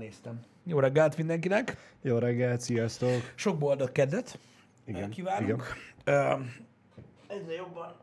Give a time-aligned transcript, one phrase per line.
[0.00, 0.40] néztem.
[0.64, 1.76] Jó reggelt mindenkinek!
[2.02, 3.32] Jó reggelt, sziasztok!
[3.34, 4.38] Sok boldog kedvet
[4.84, 5.62] Igen, kívánunk.
[6.04, 6.34] Ö,
[7.28, 7.96] Egyre jobban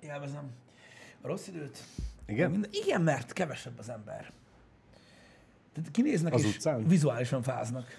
[0.00, 0.50] élvezem
[1.20, 1.82] a rossz időt.
[2.26, 2.50] Igen?
[2.50, 4.32] Minden, igen, mert kevesebb az ember.
[5.72, 6.86] Tehát kinéznek Az és utcán?
[6.86, 7.98] vizuálisan fáznak.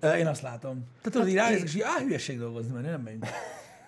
[0.00, 0.84] Ö, Én azt látom.
[0.96, 3.26] Tehát tudod, így ránézek, és így, á, hülyeség dolgozni, mert nem megyünk.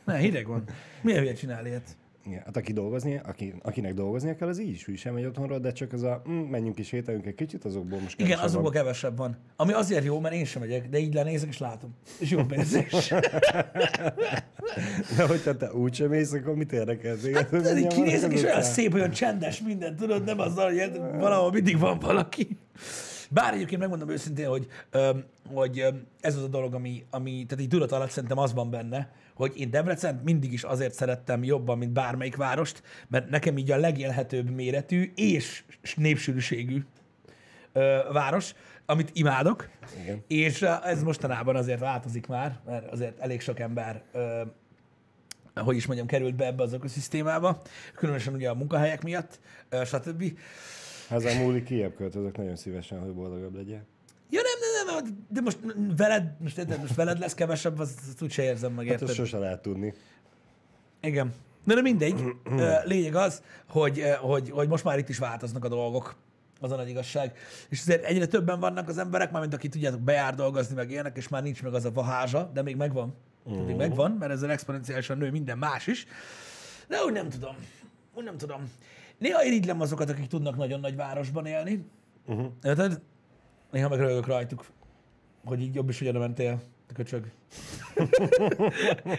[0.05, 0.65] Ne, hideg van.
[1.03, 1.97] Milyen hülye csinál ilyet?
[2.27, 2.43] Igen.
[2.45, 5.93] Hát aki dolgozni, aki, akinek dolgoznia kell, az így is, sem megy otthonról, de csak
[5.93, 8.73] az a mm, menjünk is sétáljunk egy kicsit, azokból most Igen, azokból van.
[8.73, 9.37] kevesebb van.
[9.57, 11.95] Ami azért jó, mert én sem megyek, de így lenézek és látom.
[12.19, 13.09] És jó pénzés.
[15.17, 17.17] De hogyha te úgy sem mész, akkor mit érdekel?
[17.33, 21.53] Hát, Tudod, így kinézek, és olyan szép, olyan csendes minden, tudod, nem azzal, hogy valahol
[21.53, 22.59] mindig van valaki.
[23.35, 24.67] Bár egyébként megmondom őszintén, hogy,
[25.53, 25.85] hogy
[26.21, 29.53] ez az a dolog, ami, ami, tehát így tudat alatt szerintem az van benne, hogy
[29.57, 34.51] én Debrecen mindig is azért szerettem jobban, mint bármelyik várost, mert nekem így a legélhetőbb
[34.51, 35.65] méretű és
[35.97, 36.85] népsűrűségű
[38.13, 38.55] város,
[38.87, 39.69] amit imádok,
[40.03, 40.25] Igen.
[40.27, 44.03] és ez mostanában azért változik már, mert azért elég sok ember
[45.55, 47.63] hogy is mondjam, került be ebbe az ökoszisztémába,
[47.95, 49.41] különösen ugye a munkahelyek miatt,
[49.85, 50.25] stb.
[51.09, 53.87] Hazám múlik, kijebb költözök nagyon szívesen, hogy boldogabb legyen.
[54.31, 55.59] Ja nem, nem, nem, de most
[55.97, 59.09] veled, most, érted, most veled lesz kevesebb, azt, azt úgyse érzem meg, Hát érted?
[59.09, 59.95] azt sose lehet tudni.
[61.01, 61.33] Igen.
[61.65, 62.23] De, de mindegy.
[62.85, 66.15] Lényeg az, hogy, hogy, hogy most már itt is változnak a dolgok.
[66.61, 67.37] Az a nagy igazság.
[67.69, 71.29] És azért egyre többen vannak az emberek, mármint aki tudjátok, bejár dolgozni, meg ilyenek, és
[71.29, 73.15] már nincs meg az a vaházsa, de még megvan.
[73.45, 73.67] Uh-huh.
[73.67, 76.07] Még megvan, mert ezzel exponenciálisan nő minden más is.
[76.89, 77.57] De úgy nem tudom.
[78.15, 78.71] Úgy nem tudom.
[79.19, 81.85] Néha irigylem azokat, akik tudnak nagyon nagy városban élni.
[82.27, 82.47] Uh-huh.
[82.63, 83.01] Érted?
[83.71, 84.67] Néha meg rögök rajtuk,
[85.45, 87.31] hogy így jobb is, hogy oda mentél, te köcsög.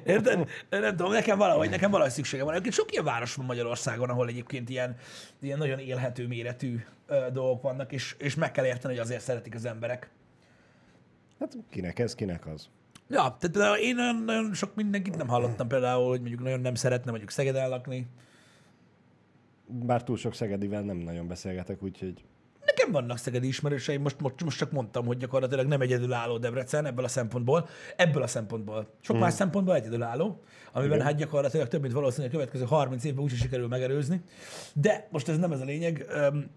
[0.05, 0.49] Érted?
[0.69, 2.53] Nem tudom, nekem valahogy, nekem valahogy szükségem van.
[2.53, 4.95] Egyébként sok ilyen város van Magyarországon, ahol egyébként ilyen,
[5.39, 9.55] ilyen nagyon élhető méretű ö, dolgok vannak, és, és meg kell érteni, hogy azért szeretik
[9.55, 10.09] az emberek.
[11.39, 12.69] Hát kinek ez, kinek az.
[13.09, 17.09] Ja, tehát én nagyon, nagyon sok mindenkit nem hallottam például, hogy mondjuk nagyon nem szeretne
[17.09, 18.08] mondjuk Szegeden lakni.
[19.67, 22.23] Bár túl sok Szegedivel nem nagyon beszélgetek, úgyhogy
[22.65, 27.05] Nekem vannak szegedi ismerőseim, most, most, most csak mondtam, hogy gyakorlatilag nem egyedülálló Debrecen ebből
[27.05, 27.67] a szempontból.
[27.95, 28.87] Ebből a szempontból.
[29.02, 30.39] Sok más szempontból egyedülálló,
[30.71, 34.21] amiben hát gyakorlatilag több, mint valószínűleg a következő 30 évben úgyse sikerül megerőzni.
[34.73, 36.05] De most ez nem ez a lényeg,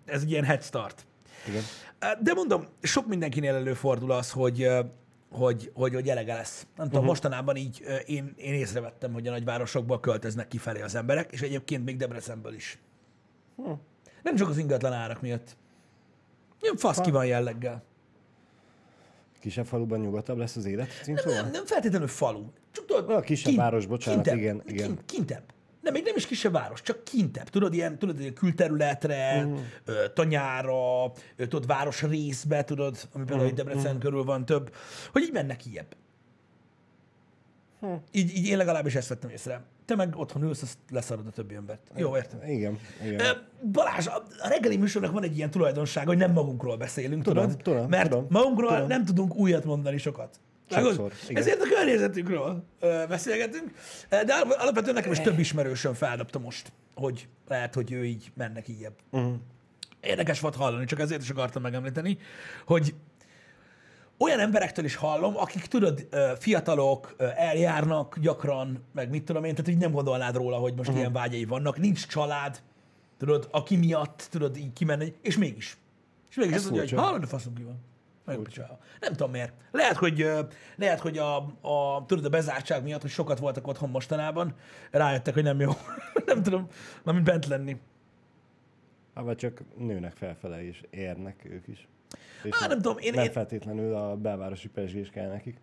[0.05, 1.07] ez egy ilyen head start.
[1.49, 1.63] igen.
[2.23, 4.69] De mondom, sok mindenkinél előfordul az, hogy,
[5.31, 6.67] hogy, hogy, hogy elege lesz.
[6.77, 11.41] Nem tudom, mostanában így én, én észrevettem, hogy a nagyvárosokból költöznek kifelé az emberek, és
[11.41, 12.79] egyébként még Debrecenből is.
[14.23, 15.57] Nem csak az ingatlan árak miatt.
[16.61, 17.83] Ilyen fasz ki van jelleggel.
[19.41, 20.89] Kisebb faluban nyugodtabb lesz az élet?
[21.07, 22.45] Nem, nem, nem feltétlenül falu.
[22.71, 24.87] Csak tudod, A kisebb város, bocsánat, kintebb, igen, igen.
[24.87, 25.43] Kint, kintebb.
[25.81, 27.49] Nem, még nem is kisebb város, csak kintebb.
[27.49, 29.61] Tudod, ilyen, tudod, ilyen külterületre, uh.
[30.15, 34.75] tanyára, tudod, város részbe, tudod, ami például itt Debrecen körül van több,
[35.13, 35.97] hogy így mennek ilyebb.
[37.81, 37.87] Hm.
[38.13, 39.63] Így, így én legalábbis ezt vettem észre.
[39.85, 41.81] Te meg otthon ülsz, azt leszarod a többi embert.
[41.97, 42.41] Jó, értem.
[42.49, 43.47] Igen, igen.
[43.73, 47.63] Balázs, a reggeli műsornak van egy ilyen tulajdonsága, hogy nem magunkról beszélünk, Tudom, tudod?
[47.63, 48.87] tudom, Mert tudom, magunkról tudom.
[48.87, 50.41] nem tudunk újat mondani sokat.
[50.71, 51.13] Sokszor.
[51.29, 52.65] Ezért a környezetünkről
[53.09, 53.71] beszélgetünk.
[54.09, 58.69] De al- alapvetően nekem is több ismerősöm feldobta most, hogy lehet, hogy ő így mennek
[58.69, 58.89] így.
[59.11, 59.33] Uh-huh.
[60.01, 62.19] Érdekes volt hallani, csak ezért is akartam megemlíteni,
[62.67, 62.95] hogy
[64.19, 66.09] olyan emberektől is hallom, akik tudod,
[66.39, 70.99] fiatalok, eljárnak gyakran, meg mit tudom én, tehát így nem gondolnád róla, hogy most uh-huh.
[70.99, 72.61] ilyen vágyai vannak, nincs család,
[73.19, 75.77] tudod, aki miatt, tudod, így kimenni, és mégis.
[76.31, 77.87] És mégis Ez azt mondja, hogy hallod, a faszom ki van.
[79.01, 79.53] Nem tudom miért.
[79.71, 80.31] Lehet, hogy,
[80.77, 84.55] lehet, hogy a, a, tudod, a bezártság miatt, hogy sokat voltak otthon mostanában,
[84.91, 85.71] rájöttek, hogy nem jó.
[86.27, 86.67] nem tudom,
[87.05, 87.77] mint bent lenni.
[89.15, 91.89] Vagy csak nőnek felfele és érnek ők is.
[92.43, 95.57] És Á, nem tudom, én, nem én, feltétlenül a belvárosi pesgés kell nekik.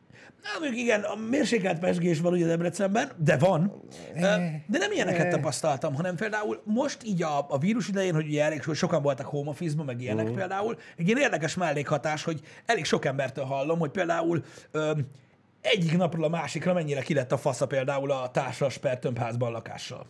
[0.59, 3.81] Mondjuk igen, a mérsékelt pesgés van ugye Debrecenben, de van.
[4.15, 4.19] Ö,
[4.67, 8.61] De nem ilyeneket tapasztaltam, hanem például most így a, a vírus idején, hogy ugye elég
[8.61, 13.05] so- sokan voltak home office meg ilyenek például, egy ilyen érdekes mellékhatás, hogy elég sok
[13.05, 14.91] embertől hallom, hogy például ö,
[15.61, 20.05] egyik napról a másikra mennyire ki lett a fasza például a társas per tömbházban lakással.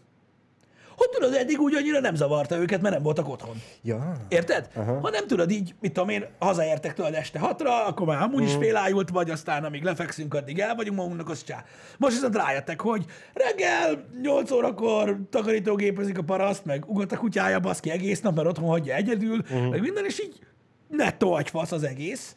[0.96, 3.62] Hogy tudod, eddig úgy annyira nem zavarta őket, mert nem voltak otthon.
[3.82, 4.16] Ja.
[4.28, 4.70] Érted?
[4.76, 5.02] Uh-huh.
[5.02, 8.54] Ha nem tudod így, mit tudom én, hazaértek tőled este hatra, akkor már amúgy is
[8.54, 11.64] félájult vagy, aztán amíg lefekszünk, addig el vagyunk magunknak, az csá.
[11.98, 17.90] Most viszont rájöttek, hogy reggel 8 órakor takarítógépezik a paraszt, meg ugat a kutyája, baszki
[17.90, 19.70] egész nap, mert otthon hagyja egyedül, uh-huh.
[19.70, 20.40] meg minden, és így
[20.88, 22.36] nettó agyfasz az egész.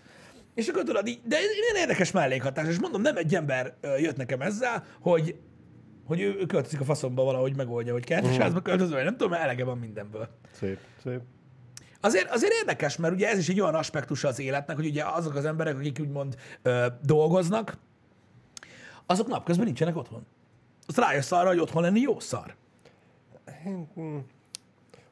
[0.54, 4.16] És akkor tudod, így, de ez ilyen érdekes mellékhatás, és mondom, nem egy ember jött
[4.16, 5.34] nekem ezzel, hogy
[6.08, 9.42] hogy ő, ő költözik a faszomba valahogy megoldja, hogy kertesházba költöző, vagy nem tudom, mert
[9.42, 10.28] elege van mindenből.
[10.52, 11.20] Szép, szép.
[12.00, 15.34] Azért, azért érdekes, mert ugye ez is egy olyan aspektusa az életnek, hogy ugye azok
[15.34, 17.78] az emberek, akik úgymond ö, dolgoznak,
[19.06, 20.26] azok napközben nincsenek otthon.
[20.86, 22.54] Azt rájössz arra, hogy otthon lenni jó szar.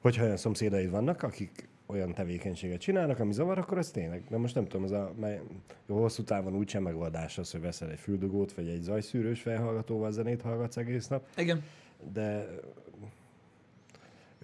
[0.01, 4.25] Hogyha olyan szomszédaid vannak, akik olyan tevékenységet csinálnak, ami zavar, akkor ez tényleg.
[4.29, 5.41] De most nem tudom, az a, mely,
[5.87, 10.43] jó, hosszú távon úgysem megoldás az, hogy veszel egy füldugót, vagy egy zajszűrős felhallgatóval zenét
[10.43, 11.63] hallgatsz egész nap, Igen.
[12.13, 12.47] de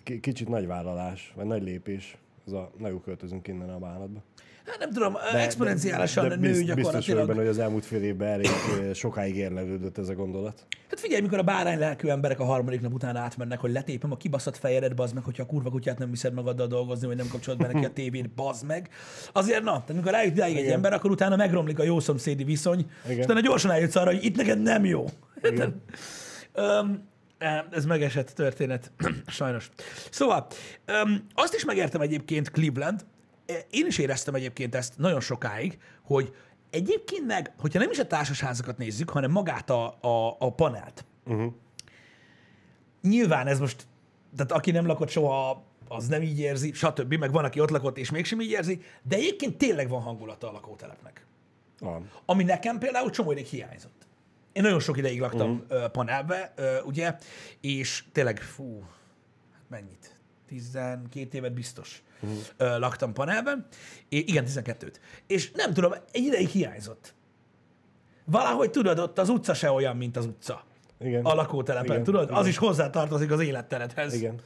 [0.02, 2.16] k- kicsit nagy vállalás, vagy nagy lépés,
[2.46, 4.22] az a, na jó, költözünk innen a bánatba.
[4.66, 7.26] Hát nem tudom, exponenciálisan de nő biz- Biztos gyakorlatilag.
[7.26, 8.50] benne, hogy az elmúlt fél évben elég
[8.80, 10.66] ö, sokáig érlelődött ez a gondolat.
[10.90, 14.16] Hát figyelj, mikor a bárány lelkű emberek a harmadik nap után átmennek, hogy letépem a
[14.16, 17.58] kibaszott fejedet, bazd meg, hogyha a kurva kutyát nem viszed magaddal dolgozni, vagy nem kapcsolod
[17.60, 18.88] be neki a tévét, bazd meg.
[19.32, 22.86] Azért na, tehát mikor eljut idáig egy ember, akkor utána megromlik a jó szomszédi viszony,
[23.04, 23.16] Igen.
[23.18, 25.04] és utána gyorsan eljutsz arra, hogy itt neked nem jó.
[25.42, 25.82] Igen.
[27.38, 28.92] Eh, ez megesett történet,
[29.26, 29.70] sajnos.
[30.10, 30.46] Szóval,
[30.84, 33.06] öm, azt is megértem egyébként Cleveland, Eh,
[33.70, 36.34] én is éreztem egyébként ezt nagyon sokáig, hogy
[36.70, 41.04] egyébként meg, hogyha nem is a társasházakat nézzük, hanem magát a, a, a panelt.
[41.24, 41.52] Uh-huh.
[43.02, 43.86] Nyilván ez most,
[44.36, 47.14] tehát aki nem lakott soha, az nem így érzi, stb.
[47.14, 50.52] Meg van, aki ott lakott, és mégsem így érzi, de egyébként tényleg van hangulata a
[50.52, 51.26] lakótelepnek.
[51.78, 52.10] Van.
[52.24, 54.06] Ami nekem például csomó ideig hiányzott.
[54.52, 55.90] Én nagyon sok ideig laktam uh-huh.
[55.90, 56.54] panelbe,
[56.84, 57.16] ugye,
[57.60, 58.84] és tényleg, fú,
[59.52, 60.20] hát mennyit?
[60.56, 62.78] 12 évet biztos uh-huh.
[62.78, 63.66] laktam panelben.
[64.08, 64.94] É, igen, 12-t.
[65.26, 67.14] És nem tudom, egy ideig hiányzott.
[68.24, 70.64] Valahogy tudod, ott az utca se olyan, mint az utca.
[71.00, 71.24] Igen.
[71.24, 72.22] A lakótelepen, Igen, tudod?
[72.22, 72.34] igen.
[72.36, 74.14] Az is hozzátartozik az életteredhez.
[74.14, 74.40] Igen.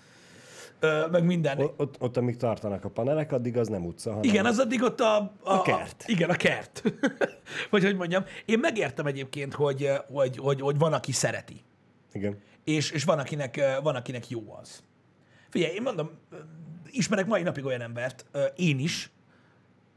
[0.81, 1.59] Ö, meg minden.
[1.59, 4.83] O- Ott, ott, amíg tartanak a panelek, addig az nem utca, hanem Igen, az addig
[4.83, 5.17] ott a...
[5.17, 6.05] A, A kert.
[6.07, 6.83] A, igen, a kert.
[7.71, 8.25] Vagy hogy mondjam.
[8.45, 11.65] Én megértem egyébként, hogy, hogy, hogy, hogy van, aki szereti.
[12.13, 12.39] igen.
[12.65, 14.83] És, és van, akinek, van, akinek jó az.
[15.49, 16.11] Figyelj, én mondom,
[16.91, 18.27] ismerek mai napig olyan embert,
[18.57, 19.11] én is,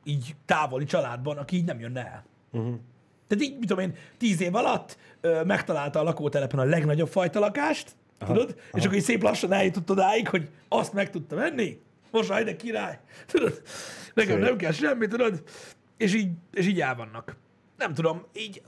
[0.04, 2.26] így távoli családban, aki így nem jönne el.
[2.52, 2.80] Uh-huh.
[3.28, 7.40] Tehát így, mit tudom én, tíz év alatt ö, megtalálta a lakótelepen a legnagyobb fajta
[7.40, 8.50] lakást, aha, tudod?
[8.50, 8.78] Aha.
[8.78, 11.80] És akkor így szép lassan eljutott odáig, hogy azt meg tudta venni.
[12.12, 13.00] Most de király.
[13.32, 13.62] Tudod?
[14.14, 14.44] Nekem Szép.
[14.44, 15.44] nem kell semmi, tudod?
[15.98, 17.36] És így, és így el vannak.
[17.78, 18.62] Nem tudom, így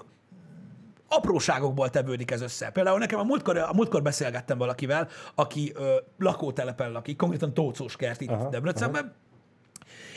[1.14, 2.70] apróságokból tevődik ez össze.
[2.70, 8.22] Például nekem a múltkor, a múltkor beszélgettem valakivel, aki ö, lakótelepen lakik, konkrétan Tócós kert
[8.22, 9.14] itt Aha, Debrecenben,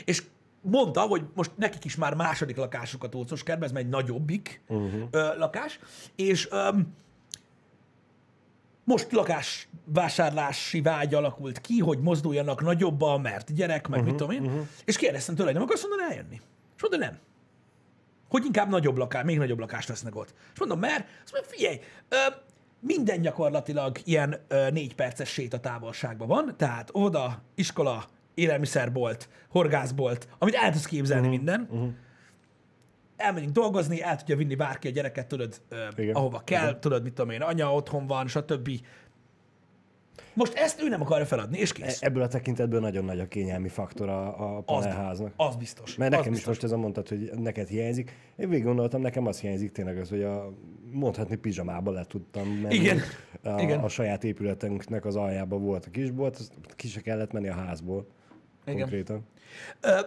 [0.05, 0.23] és
[0.61, 4.61] mondta, hogy most nekik is már második lakásuk a Tócos kertben, ez már egy nagyobbik
[4.67, 5.01] uh-huh.
[5.11, 5.79] ö, lakás,
[6.15, 6.93] és öm,
[8.83, 14.51] most lakásvásárlási vágy alakult ki, hogy mozduljanak nagyobba, mert gyerek, meg uh-huh, mit tudom én,
[14.51, 14.67] uh-huh.
[14.85, 16.41] és kérdeztem tőle, hogy nem akarsz onnan eljönni?
[16.75, 17.19] És mondta, nem.
[18.35, 20.33] Hogy inkább nagyobb lakás, még nagyobb lakást vesznek ott.
[20.53, 21.79] És mondom, mert, azt mondja, figyelj,
[22.09, 22.15] ö,
[22.79, 30.71] minden gyakorlatilag ilyen ö, négy perces sétatávolságban van, tehát óvoda, iskola, élelmiszerbolt, horgászbolt, amit el
[30.71, 31.67] tudsz képzelni uh-huh, minden.
[31.71, 31.89] Uh-huh.
[33.17, 37.13] Elmegyünk dolgozni, el tudja vinni bárki a gyereket, tudod, ö, Igen, ahova kell, tudod, mit
[37.13, 38.69] tudom én, anya otthon van, stb.
[40.33, 42.01] Most ezt ő nem akarja feladni, és kész.
[42.01, 45.33] Ebből a tekintetből nagyon nagy a kényelmi faktor a, a panelháznak.
[45.35, 45.95] Az biztos.
[45.95, 46.53] Mert az nekem is biztos.
[46.53, 48.17] most ez a mondat, hogy neked hiányzik.
[48.35, 50.53] Én végig gondoltam, nekem az hiányzik tényleg az, hogy a,
[50.91, 52.75] mondhatni pizsamába le tudtam menni.
[52.75, 52.99] Igen.
[53.43, 53.79] A, Igen.
[53.79, 58.07] a saját épületünknek az aljában volt a kisbolt, ki se kellett menni a házból.
[58.65, 58.79] Igen.
[58.79, 59.25] Konkrétan.
[59.81, 59.99] Ö,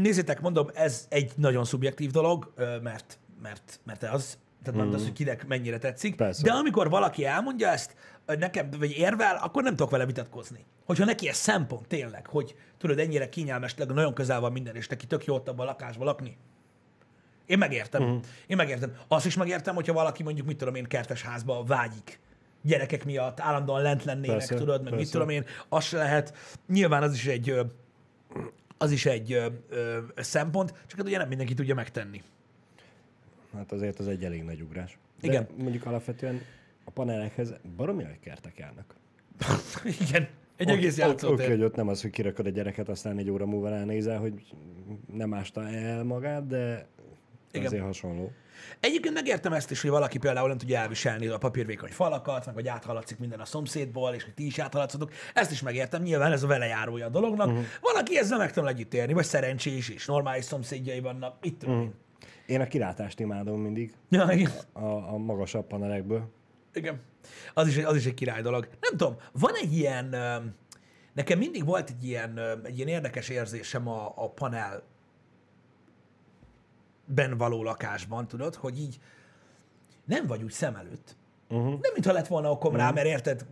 [0.00, 5.12] Nézzétek, mondom, ez egy nagyon szubjektív dolog, mert, mert, mert az, tehát nem az, hogy
[5.12, 6.16] kinek mennyire tetszik.
[6.16, 6.26] Hmm.
[6.26, 6.42] Persze.
[6.42, 7.96] De amikor valaki elmondja ezt,
[8.26, 10.64] nekem, vagy érvel, akkor nem tudok vele vitatkozni.
[10.84, 15.06] Hogyha neki ez szempont tényleg, hogy tudod, ennyire kényelmesleg, nagyon közel van minden, és neki
[15.06, 16.36] tök jó ott abban a lakásban lakni.
[17.46, 18.02] Én megértem.
[18.02, 18.10] Hmm.
[18.10, 18.26] Uh-huh.
[18.46, 18.96] Én megértem.
[19.08, 22.20] Azt is megértem, hogyha valaki mondjuk, mit tudom én, kertes házba vágyik
[22.62, 25.12] gyerekek miatt, állandóan lent lennének, Persze, tudod, meg mit persze.
[25.12, 26.34] tudom én, az se lehet.
[26.68, 27.60] Nyilván az is egy,
[28.78, 32.22] az is egy ö, ö, szempont, csak hát ugye nem mindenki tudja megtenni.
[33.56, 34.98] Hát azért az egy elég nagy ugrás.
[35.20, 35.46] De Igen.
[35.56, 36.40] mondjuk alapvetően
[36.84, 38.94] a panelekhez baromi nagy kertek járnak.
[40.00, 41.48] Igen, egy egész Oké, okay, játszótér.
[41.48, 44.32] hogy ott nem az, hogy kirakod a gyereket, aztán egy óra múlva ránézel, hogy
[45.12, 46.86] nem ásta el magát, de
[47.56, 47.66] Igen.
[47.66, 48.32] Azért hasonló.
[48.80, 52.68] Egyébként megértem ezt is, hogy valaki például nem tudja elviselni a papírvékony falakat, meg hogy
[52.68, 55.12] áthaladszik minden a szomszédból, és hogy ti is áthaladszotok.
[55.34, 57.46] Ezt is megértem, nyilván ez a velejárója a dolognak.
[57.46, 57.64] Uh-huh.
[57.80, 61.92] Valaki ezzel meg tudom együtt érni, vagy szerencsés is, normális szomszédjai vannak, itt tudom uh-huh.
[61.92, 62.05] Én
[62.48, 64.50] a kilátást imádom mindig Ja, igen.
[64.72, 66.30] a, a magasabb panelekből.
[66.72, 67.00] Igen.
[67.54, 68.68] Az is, egy- az is egy király dolog.
[68.80, 70.14] Nem tudom, van egy ilyen,
[71.12, 74.82] nekem mindig volt egy ilyen, egy ilyen érdekes érzésem a, a panel
[77.04, 78.98] ben való lakásban, tudod, hogy így
[80.04, 81.16] nem vagy úgy szem előtt.
[81.48, 81.68] Uh-huh.
[81.68, 82.86] Nem, mintha lett volna okom uh-huh.
[82.86, 83.46] rá, mert érted,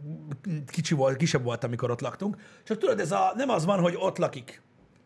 [0.67, 2.37] kicsi volt, kisebb volt, amikor ott laktunk.
[2.65, 4.63] Csak tudod, ez a, nem az van, hogy ott lakik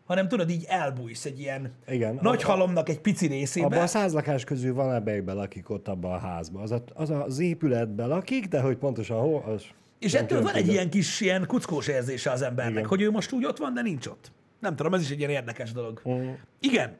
[0.09, 3.65] hanem tudod, így elbújsz egy ilyen Igen, nagy a- halomnak egy pici részébe.
[3.65, 6.61] Abban a száz lakás közül van ebbe lakik ott abban a házban.
[6.61, 9.63] Az, a, az az épületben lakik, de hogy pontosan hol, az...
[9.99, 12.85] És ettől van egy ilyen kis ilyen kuckós érzése az embernek, Igen.
[12.87, 14.31] hogy ő most úgy ott van, de nincs ott.
[14.59, 16.01] Nem tudom, ez is egy ilyen érdekes dolog.
[16.09, 16.29] Mm.
[16.59, 16.95] Igen,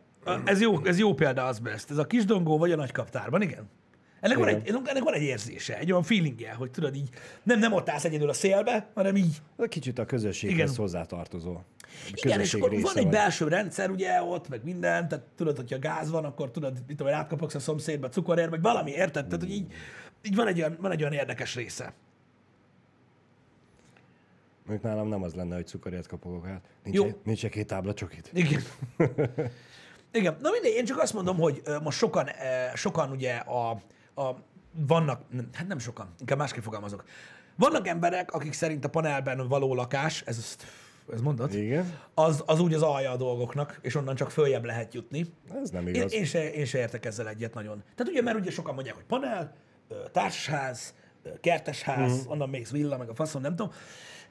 [0.45, 1.91] ez jó, ez jó példa az best.
[1.91, 3.69] Ez a kis dongó vagy a nagy kaptárban, igen.
[4.19, 7.09] Ennek van, egy, ennek van egy érzése, egy olyan feelingje, hogy tudod így,
[7.43, 9.41] nem, nem ott állsz egyedül a szélbe, hanem így.
[9.67, 11.51] Kicsit a közösséghez hozzátartozó.
[11.51, 11.63] A
[12.13, 13.09] Igen, és akkor van egy vagy.
[13.09, 17.13] belső rendszer, ugye ott, meg minden, tehát tudod, hogyha gáz van, akkor tudod, mit tudom,
[17.13, 19.25] átkapogsz a szomszédba cukorért, vagy valami, érted?
[19.25, 19.71] Tehát, hogy így,
[20.21, 21.93] így van, egy olyan, van egy olyan érdekes része.
[24.65, 26.61] Mondjuk nálam nem az lenne, hogy cukorért kapogok át.
[26.83, 27.05] Nincs, Jó.
[27.05, 28.29] egy, nincs egy két tábla csokit.
[28.33, 28.61] Igen.
[30.11, 30.37] Igen.
[30.41, 32.29] Na mindegy, én csak azt mondom, hogy most sokan,
[32.73, 33.81] sokan ugye a,
[34.19, 34.35] a
[34.87, 37.03] vannak, nem, hát nem sokan, inkább másképp fogalmazok.
[37.55, 40.55] Vannak emberek, akik szerint a panelben való lakás, ez, ez,
[41.13, 44.93] ez mondod, Igen, az, az úgy az alja a dolgoknak, és onnan csak följebb lehet
[44.93, 45.25] jutni.
[45.61, 46.13] ez nem Én, igaz.
[46.13, 47.83] én, se, én se értek ezzel egyet nagyon.
[47.95, 49.53] Tehát ugye, mert ugye sokan mondják, hogy panel,
[50.11, 50.93] társasház,
[51.41, 52.31] kertesház, uh-huh.
[52.31, 53.71] onnan még villa, meg a faszom, nem tudom.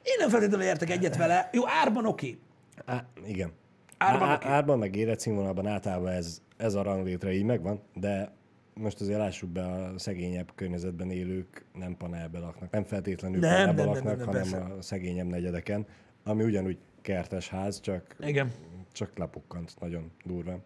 [0.01, 1.49] Én nem feltétlenül értek egyet vele.
[1.53, 2.39] Jó, árban oké.
[2.85, 3.51] Á, igen.
[3.97, 4.47] Árban Á, oké.
[4.47, 8.37] árban meg életszínvonalban általában ez, ez a ranglétre így megvan, de
[8.79, 13.83] most azért lássuk be, a szegényebb környezetben élők nem panelbe laknak, nem feltétlenül Nem, panelbe
[13.83, 14.73] nem, laknak, nem, nem, hanem persze.
[14.77, 15.85] a szegényebb negyedeken,
[16.23, 18.51] ami ugyanúgy kertes ház, csak, Igen.
[18.91, 20.63] csak lepukkant nagyon durván.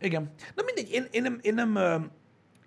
[0.00, 0.30] Igen.
[0.54, 1.76] Na mindegy, én, én, nem, én, nem,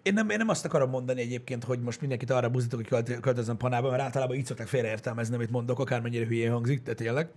[0.04, 3.20] én, nem, én nem azt akarom mondani egyébként, hogy most mindenkit arra buzdítok, hogy költ-
[3.20, 7.30] költözön panába, mert általában így szokták félreértelmezni, amit mondok, akármennyire hülyén hangzik, de tényleg.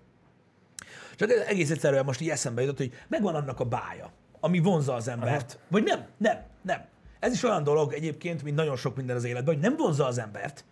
[1.17, 4.95] Csak ez egész egyszerűen most így eszembe jutott, hogy megvan annak a bája, ami vonza
[4.95, 5.53] az embert.
[5.53, 5.63] Aha.
[5.69, 6.85] Vagy nem, nem, nem.
[7.27, 10.19] Ez is olyan dolog egyébként, mint nagyon sok minden az életben, hogy nem vonza az
[10.19, 10.65] embert,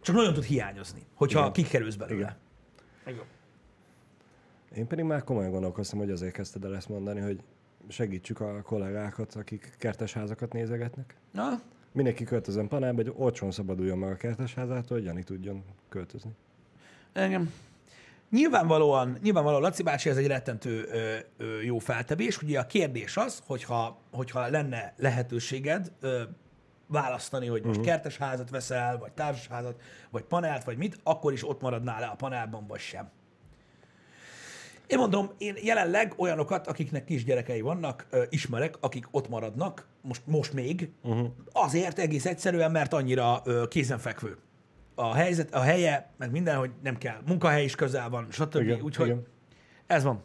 [0.00, 1.52] csak nagyon tud hiányozni, hogyha Igen.
[1.52, 2.36] kikerülsz belőle.
[3.06, 3.24] Igen.
[4.76, 7.40] Én pedig már komolyan gondolkoztam, hogy azért kezdted el ezt mondani, hogy
[7.88, 11.16] segítsük a kollégákat, akik kertesházakat nézegetnek.
[11.32, 11.60] Na,
[11.92, 16.30] Mindenki költözön panelbe, hogy olcsón szabaduljon meg a kertesházától, hogy Jani tudjon költözni.
[17.12, 17.52] Engem.
[18.30, 22.42] Nyilvánvalóan, nyilvánvalóan Laci bácsi, ez egy rettentő ö, ö, jó feltevés.
[22.42, 26.22] Ugye a kérdés az, hogyha, hogyha lenne lehetőséged ö,
[26.86, 27.92] választani, hogy most uh-huh.
[27.92, 32.14] kertes házat veszel, vagy társasházat, vagy panelt, vagy mit, akkor is ott maradnál le a
[32.14, 33.10] panelban, vagy sem.
[34.86, 40.52] Én mondom, én jelenleg olyanokat, akiknek kisgyerekei vannak, ö, ismerek, akik ott maradnak, most, most
[40.52, 41.28] még, uh-huh.
[41.52, 44.38] azért egész egyszerűen, mert annyira ö, kézenfekvő
[44.94, 47.20] a helyzet, a helye, meg minden, hogy nem kell.
[47.26, 48.82] Munkahely is közel van, stb.
[48.82, 49.14] Úgyhogy
[49.86, 50.22] ez van.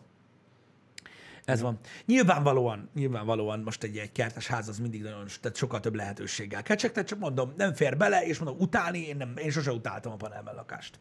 [1.45, 1.79] Ez van.
[2.05, 7.07] Nyilvánvalóan, nyilvánvalóan most egy, egy kertes ház az mindig nagyon, tehát sokkal több lehetőséggel kecsegtet,
[7.07, 10.55] csak mondom, nem fér bele, és mondom, utáni, én, nem, én sose utáltam a panelben
[10.55, 10.99] lakást.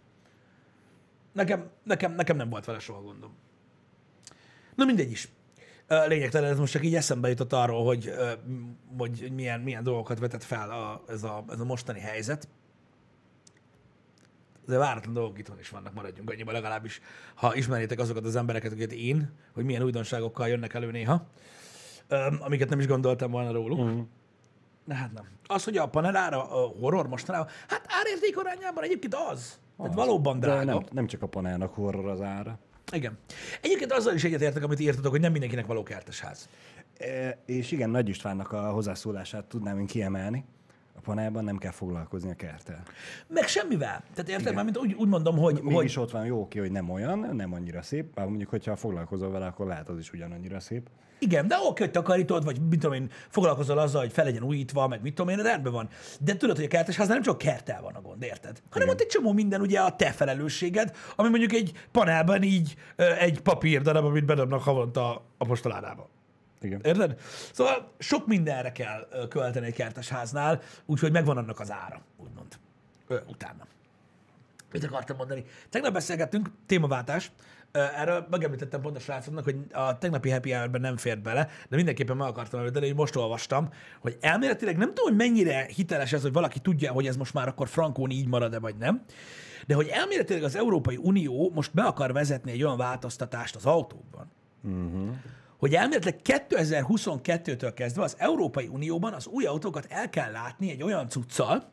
[1.33, 3.37] Nekem, nekem, nekem nem volt vele soha gondom.
[4.75, 5.29] Na mindegy is.
[5.87, 8.13] Lényegtelen, ez most csak így eszembe jutott arról, hogy,
[8.99, 12.49] hogy milyen, milyen dolgokat vetett fel a, ez, a, ez a mostani helyzet.
[14.69, 17.01] De váratlan dolgok itthon is vannak, maradjunk annyiban legalábbis,
[17.35, 21.27] ha ismeritek azokat az embereket, akiket én, hogy milyen újdonságokkal jönnek elő néha,
[22.41, 23.81] amiket nem is gondoltam volna róluk.
[23.81, 24.01] Mm.
[24.85, 25.25] De hát nem.
[25.47, 29.59] Az, hogy a panelára a horror mostanában, hát árérték arányában egyébként az.
[29.77, 30.65] Tehát valóban De drága.
[30.65, 32.59] nem, nem csak a panelnak horror az ára.
[32.93, 33.19] Igen.
[33.63, 36.49] Egyébként azzal is egyetértek, amit írtatok, hogy nem mindenkinek való kertesház.
[36.99, 40.45] E, és igen, Nagy Istvánnak a hozzászólását tudnám én kiemelni.
[40.99, 42.83] A panelban nem kell foglalkozni a kerttel.
[43.27, 44.03] Meg semmivel.
[44.15, 46.71] Tehát érted, már mint úgy, úgy mondom, hogy, Mégis hogy ott van jó, oké, hogy
[46.71, 50.61] nem olyan, nem annyira szép, bár mondjuk, hogyha foglalkozol vele, akkor lehet az is ugyanannyira
[50.61, 50.89] szép.
[51.19, 54.89] igen, de oké, hogy takarítod, vagy mit tudom én, foglalkozol azzal, hogy fel legyen újítva,
[54.89, 55.89] meg mit tudom én, rendben van.
[56.21, 58.63] De tudod, hogy a kertesháznál nem csak kertel van a gond, érted?
[58.71, 62.77] Hanem ott egy csomó minden ugye a te felelősséged, ami mondjuk egy panelben így
[63.19, 66.09] egy papírdarab, amit bedobnak havonta a postaládába.
[66.61, 66.81] Igen.
[66.85, 67.21] Érted?
[67.53, 72.59] Szóval sok mindenre kell költeni egy kertesháznál, úgyhogy megvan annak az ára, úgymond.
[73.07, 73.67] Ö, utána.
[74.73, 75.45] Mit akartam mondani?
[75.71, 77.31] Tegnap beszélgettünk, témaváltás.
[77.73, 82.17] Erről megemlítettem pont a srácoknak, hogy a tegnapi happy hour nem fért bele, de mindenképpen
[82.17, 86.33] meg akartam említeni, hogy most olvastam, hogy elméletileg nem tudom, hogy mennyire hiteles ez, hogy
[86.33, 89.05] valaki tudja, hogy ez most már akkor frankón így marad-e, vagy nem,
[89.67, 94.31] de hogy elméletileg az Európai Unió most be akar vezetni egy olyan változtatást az autókban,
[95.59, 101.09] hogy elméletileg 2022-től kezdve az Európai Unióban az új autókat el kell látni egy olyan
[101.09, 101.71] cuccal,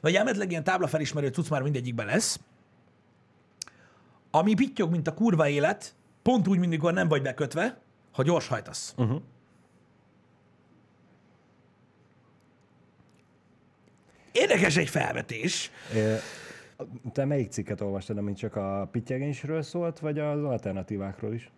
[0.00, 2.40] vagy elméletileg ilyen táblafelismerő cucc már mindegyikben lesz,
[4.30, 7.80] ami pittyog, mint a kurva élet, pont úgy, mint mikor nem vagy bekötve,
[8.12, 8.94] ha gyors hajtasz.
[8.96, 9.20] Uh-huh.
[14.32, 15.70] Érdekes egy felvetés.
[15.94, 16.20] E,
[17.12, 21.50] Te melyik cikket olvastad, amit csak a pittyegésről szólt, vagy az alternatívákról is?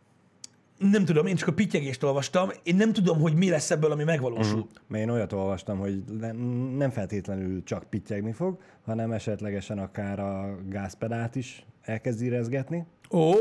[0.80, 4.04] Nem tudom, én csak a pittyegést olvastam, én nem tudom, hogy mi lesz ebből, ami
[4.04, 4.58] megvalósul.
[4.58, 4.70] Uh-huh.
[4.88, 6.32] Mert én olyat olvastam, hogy le-
[6.76, 13.32] nem feltétlenül csak pittyegni fog, hanem esetlegesen akár a gázpedált is elkezd érezgetni, Ó,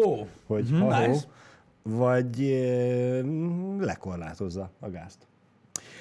[0.46, 1.25] hogy Mhm, uh-huh, nice.
[1.84, 3.22] vagy e,
[3.79, 5.27] lekorlátozza a gázt.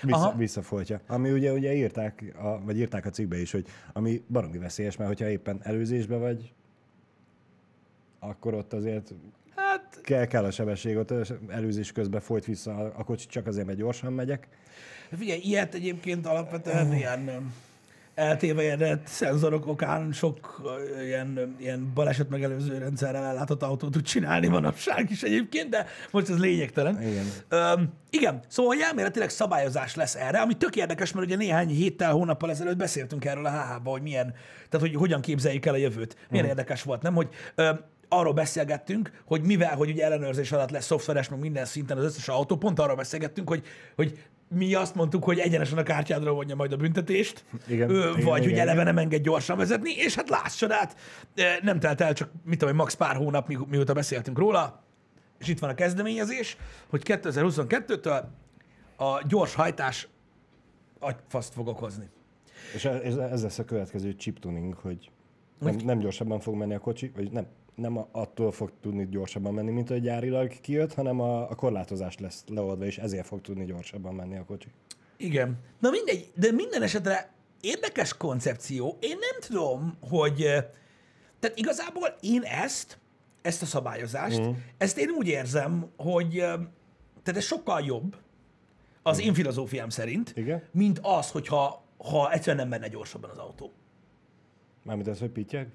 [0.02, 0.06] Aha.
[0.06, 1.00] Vissza, visszafoltja.
[1.06, 5.08] Ami ugye, ugye írták, a, vagy írták a cikkbe is, hogy ami baromi veszélyes, mert
[5.10, 6.52] hogyha éppen előzésbe vagy,
[8.18, 9.14] akkor ott azért
[9.94, 11.12] hát kell, kell a sebesség, ott
[11.48, 14.48] előzés közben folyt vissza a, kocsi, csak azért, mert gyorsan megyek.
[15.16, 17.52] figyelj, ilyet egyébként alapvetően ilyen
[18.14, 20.62] eltévejedett szenzorok okán sok
[21.04, 26.38] ilyen, ilyen baleset megelőző rendszerrel ellátott autót tud csinálni manapság is egyébként, de most ez
[26.38, 27.02] lényegtelen.
[27.02, 27.24] Igen.
[27.48, 32.12] Öm, igen, szóval hogy elméletileg szabályozás lesz erre, ami tök érdekes, mert ugye néhány héttel,
[32.12, 34.34] hónappal ezelőtt beszéltünk erről a HH-ba, hogy milyen,
[34.68, 36.16] tehát hogy hogyan képzeljük el a jövőt.
[36.30, 36.56] Milyen Mhm.
[36.56, 37.14] érdekes volt, nem?
[37.14, 41.98] Hogy öm, arról beszélgettünk, hogy mivel, hogy ugye ellenőrzés alatt lesz szoftveres, meg minden szinten
[41.98, 43.64] az összes autó, pont arról beszélgettünk, hogy,
[43.96, 48.24] hogy mi azt mondtuk, hogy egyenesen a kártyádra vonja majd a büntetést, Igen, Ö, igen,
[48.24, 48.84] vagy hogy igen, eleve igen.
[48.94, 50.96] nem enged gyorsan vezetni, és hát láss csodát,
[51.34, 54.82] ö, nem telt el csak, mit tudom, max pár hónap, mi- mióta beszéltünk róla,
[55.38, 56.56] és itt van a kezdeményezés,
[56.88, 58.22] hogy 2022-től
[58.96, 60.08] a gyors hajtás
[60.98, 62.08] agyfaszt fog okozni.
[62.74, 65.10] És ez, ez- ez lesz a következő chip tuning, hogy
[65.58, 67.46] nem, nem gyorsabban fog menni a kocsi, vagy nem,
[67.78, 72.44] nem attól fog tudni gyorsabban menni, mint hogy gyárilag kijött, hanem a, a korlátozás lesz
[72.46, 74.68] leoldva, és ezért fog tudni gyorsabban menni a kocsi.
[75.16, 75.58] Igen.
[75.78, 78.96] Na mindegy, de minden esetre érdekes koncepció.
[79.00, 80.36] Én nem tudom, hogy...
[81.40, 82.98] Tehát igazából én ezt,
[83.42, 84.56] ezt a szabályozást, uh-huh.
[84.78, 86.30] ezt én úgy érzem, hogy
[87.22, 88.16] tehát ez sokkal jobb
[89.02, 90.62] az én filozófiám szerint, Igen?
[90.72, 93.72] mint az, hogyha ha egyszerűen nem menne gyorsabban az autó.
[94.82, 95.68] Mármint ez, hogy pittyeg?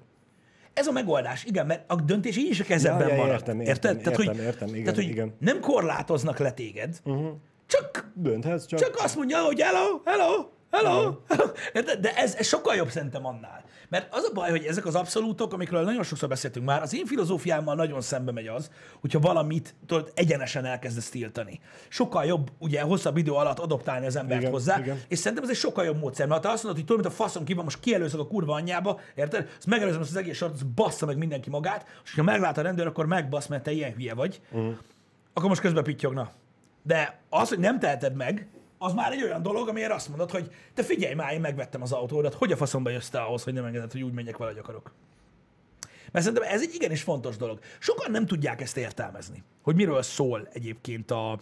[0.74, 3.32] Ez a megoldás, igen, mert a döntés így is a kezedben Ja, ja, marad.
[3.32, 3.96] értem, Érted?
[3.96, 5.34] értem, tehát, értem, hogy, értem, igen, tehát, hogy igen.
[5.38, 7.32] nem korlátoznak le téged, uh-huh.
[7.66, 8.78] csak Dönthetsz csak.
[8.78, 11.16] Csak azt mondja, hogy hello, hello, hello.
[11.28, 11.50] hello.
[12.00, 13.64] De ez, ez sokkal jobb szerintem annál.
[13.88, 17.06] Mert az a baj, hogy ezek az abszolútok, amikről nagyon sokszor beszéltünk már, az én
[17.06, 21.60] filozófiámmal nagyon szembe megy az, hogyha valamit tudod, egyenesen elkezdesz tiltani.
[21.88, 25.00] Sokkal jobb ugye hosszabb idő alatt adoptálni az embert Igen, hozzá, igen.
[25.08, 26.26] és szerintem ez egy sokkal jobb módszer.
[26.26, 28.54] Mert ha azt mondod, hogy tudod, mint a faszom ki van, most kielőzök a kurva
[28.54, 29.48] anyjába, érted?
[29.56, 32.62] Azt megelőzöm azt az egész sort, az bassza meg mindenki magát, és ha meglát a
[32.62, 34.74] rendőr, akkor megbasz, mert te ilyen hülye vagy, uh-huh.
[35.32, 36.30] akkor most közben pittyogna.
[36.82, 38.48] De az, hogy nem teheted meg,
[38.84, 41.92] az már egy olyan dolog, amiért azt mondod, hogy te figyelj már, én megvettem az
[41.92, 44.60] autódat, hogy a faszomba jössz te ahhoz, hogy nem engeded, hogy úgy menjek vele, hogy
[44.60, 44.92] akarok.
[46.12, 47.58] Mert szerintem ez egy igenis fontos dolog.
[47.78, 51.40] Sokan nem tudják ezt értelmezni, hogy miről szól egyébként a,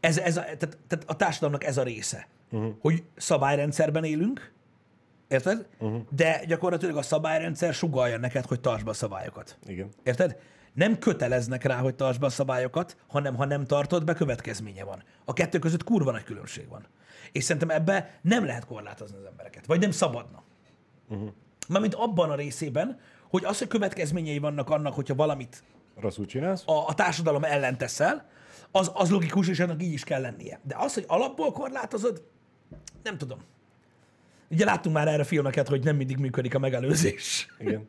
[0.00, 2.74] ez, ez a, tehát, tehát a társadalomnak ez a része, uh-huh.
[2.80, 4.52] hogy szabályrendszerben élünk,
[5.28, 5.66] érted?
[5.78, 6.02] Uh-huh.
[6.10, 9.58] De gyakorlatilag a szabályrendszer sugalja neked, hogy tartsd be a szabályokat.
[9.66, 9.88] Igen.
[10.02, 10.36] Érted?
[10.74, 15.02] Nem köteleznek rá, hogy tartsd be a szabályokat, hanem ha nem tartod be, következménye van.
[15.24, 16.86] A kettő között kurva nagy különbség van.
[17.32, 19.66] És szerintem ebbe nem lehet korlátozni az embereket.
[19.66, 20.42] Vagy nem szabadna.
[21.08, 21.28] Uh-huh.
[21.68, 25.62] Mármint abban a részében, hogy az, hogy következményei vannak annak, hogyha valamit
[26.00, 26.62] Rosszul csinálsz?
[26.66, 28.28] a, a társadalom ellen teszel,
[28.70, 30.60] az, az logikus, és ennek így is kell lennie.
[30.62, 32.22] De az, hogy alapból korlátozod,
[33.02, 33.38] nem tudom.
[34.50, 37.46] Ugye láttunk már erre filmeket, hogy nem mindig működik a megelőzés.
[37.58, 37.88] Igen.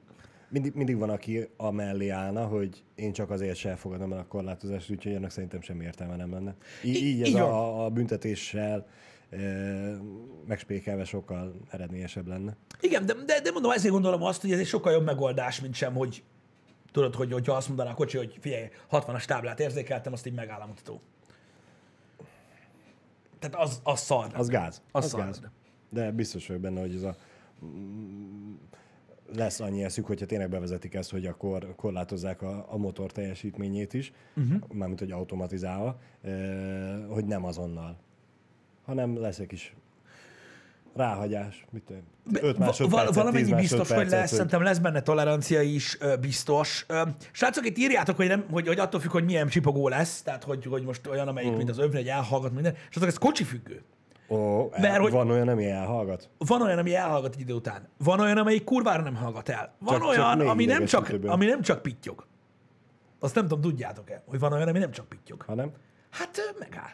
[0.52, 4.90] Mindig, mindig van, aki amellé állna, hogy én csak azért se elfogadom el a korlátozást,
[4.90, 6.56] úgyhogy ennek szerintem semmi értelme nem lenne.
[6.84, 7.42] Í- I- így ez így van.
[7.42, 8.88] a, a büntetéssel
[10.48, 12.56] megspékelve sokkal eredményesebb lenne.
[12.82, 15.74] Igen, de, de, de mondom, ezért gondolom azt, hogy ez egy sokkal jobb megoldás, mint
[15.74, 16.24] sem, hogy
[16.92, 20.60] tudod, hogy, hogyha azt mondaná a kocsi, hogy figyelj, 60-as táblát érzékeltem, azt így megáll
[20.60, 21.02] a mutató.
[23.40, 24.28] Tehát az, az szar.
[24.34, 24.82] Az gáz.
[24.92, 25.20] Az Az, szar.
[25.20, 25.42] gáz.
[25.90, 27.16] De biztos vagyok benne, hogy ez a
[27.66, 28.54] mm,
[29.36, 34.14] lesz annyi eszük, hogyha tényleg bevezetik ezt, hogy akkor korlátozzák a, a motor teljesítményét is,
[34.36, 34.62] uh-huh.
[34.74, 36.00] mármint hogy automatizálva,
[37.10, 37.98] hogy nem azonnal,
[38.86, 39.76] hanem lesz egy kis
[40.96, 42.02] ráhagyás, mit tudom,
[42.34, 46.86] 5 Va- másodpercet, val- valamennyi 10 biztos, hogy lesz, szerintem lesz benne tolerancia is, biztos.
[47.32, 50.66] Srácok, itt írjátok, hogy, nem, hogy, hogy attól függ, hogy milyen csipogó lesz, tehát hogy,
[50.66, 51.56] hogy most olyan, amelyik, mm.
[51.56, 52.76] mint az övre, egy elhallgat minden.
[52.90, 53.82] Srácok, ez kocsi függő.
[54.32, 56.30] Ó, Mert hogy- van olyan, ami elhallgat.
[56.38, 57.88] Van olyan, ami elhallgat egy idő után.
[57.98, 59.74] Van olyan, amelyik kurvára nem hallgat el.
[59.80, 62.26] Van Csak- csak olyan, még ami, nem csak, ami nem csak pittyog.
[63.20, 65.42] Azt nem tudom, tudjátok-e, hogy van olyan, ami nem csak pittyog.
[65.42, 65.72] Hanem?
[66.10, 66.90] Hát ö, megáll.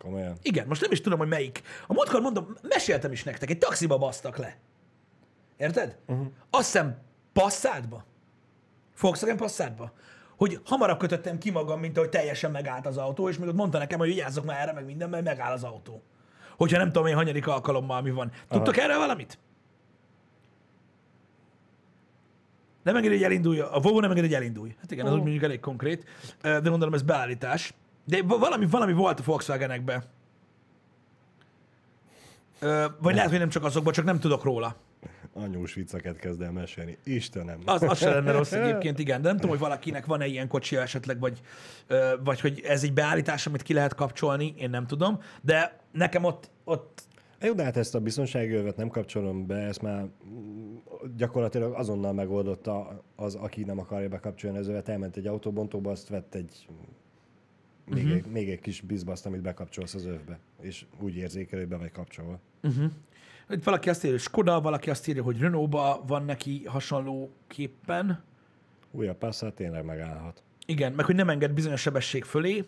[0.00, 0.36] Komolyan.
[0.42, 1.62] Igen, most nem is tudom, hogy melyik.
[1.86, 4.56] A múltkor mondom, meséltem is nektek, egy taxiba basztak le.
[5.56, 5.98] Érted?
[6.06, 6.26] Uh-huh.
[6.50, 6.96] Azt hiszem
[7.32, 8.04] passzátba.
[9.00, 9.92] Volkswagen passzátba.
[10.36, 13.78] Hogy hamarabb kötöttem ki magam, mint ahogy teljesen megállt az autó, és még ott mondta
[13.78, 16.02] nekem, hogy vigyázzok már erre, meg minden, mert megáll az autó.
[16.60, 18.32] Hogyha nem tudom én, hanyadik alkalommal mi van.
[18.48, 19.38] Tudtok erről valamit?
[22.82, 24.74] Nem engedi, hogy elindulj, a Volvo nem engedi, hogy elindulj.
[24.80, 26.04] Hát igen, az úgy mondjuk elég konkrét,
[26.42, 27.74] de gondolom ez beállítás.
[28.04, 30.02] De va- valami, valami volt a Volkswagenekben.
[32.98, 34.76] Vagy lehet, hogy nem csak azokban, csak nem tudok róla.
[35.32, 36.98] Anyós vicceket kezd el mesélni.
[37.04, 37.58] Istenem.
[37.64, 39.22] Az, az se lenne rossz egyébként, igen.
[39.22, 41.40] De nem tudom, hogy valakinek van-e ilyen kocsia esetleg, vagy,
[42.24, 45.20] vagy hogy ez egy beállítás, amit ki lehet kapcsolni, én nem tudom.
[45.42, 47.02] De nekem ott, ott
[47.40, 50.06] Jó, de hát ezt a biztonsági övet nem kapcsolom be, ezt már
[51.16, 56.34] gyakorlatilag azonnal megoldotta az, aki nem akarja bekapcsolni az övet, elment egy autóbontóba, azt vett
[56.34, 56.68] egy
[57.84, 58.18] még, uh-huh.
[58.18, 61.90] egy, még egy kis bizbaszt, amit bekapcsolsz az övbe, és úgy érzékel, hogy be vagy
[61.90, 62.40] kapcsolva.
[62.62, 63.09] Itt
[63.64, 68.22] valaki azt írja, hogy Skoda, valaki azt írja, hogy Renault-ba van neki hasonló képpen.
[68.90, 70.42] Újabb Passat tényleg megállhat.
[70.66, 72.64] Igen, meg hogy nem enged bizonyos sebesség fölé.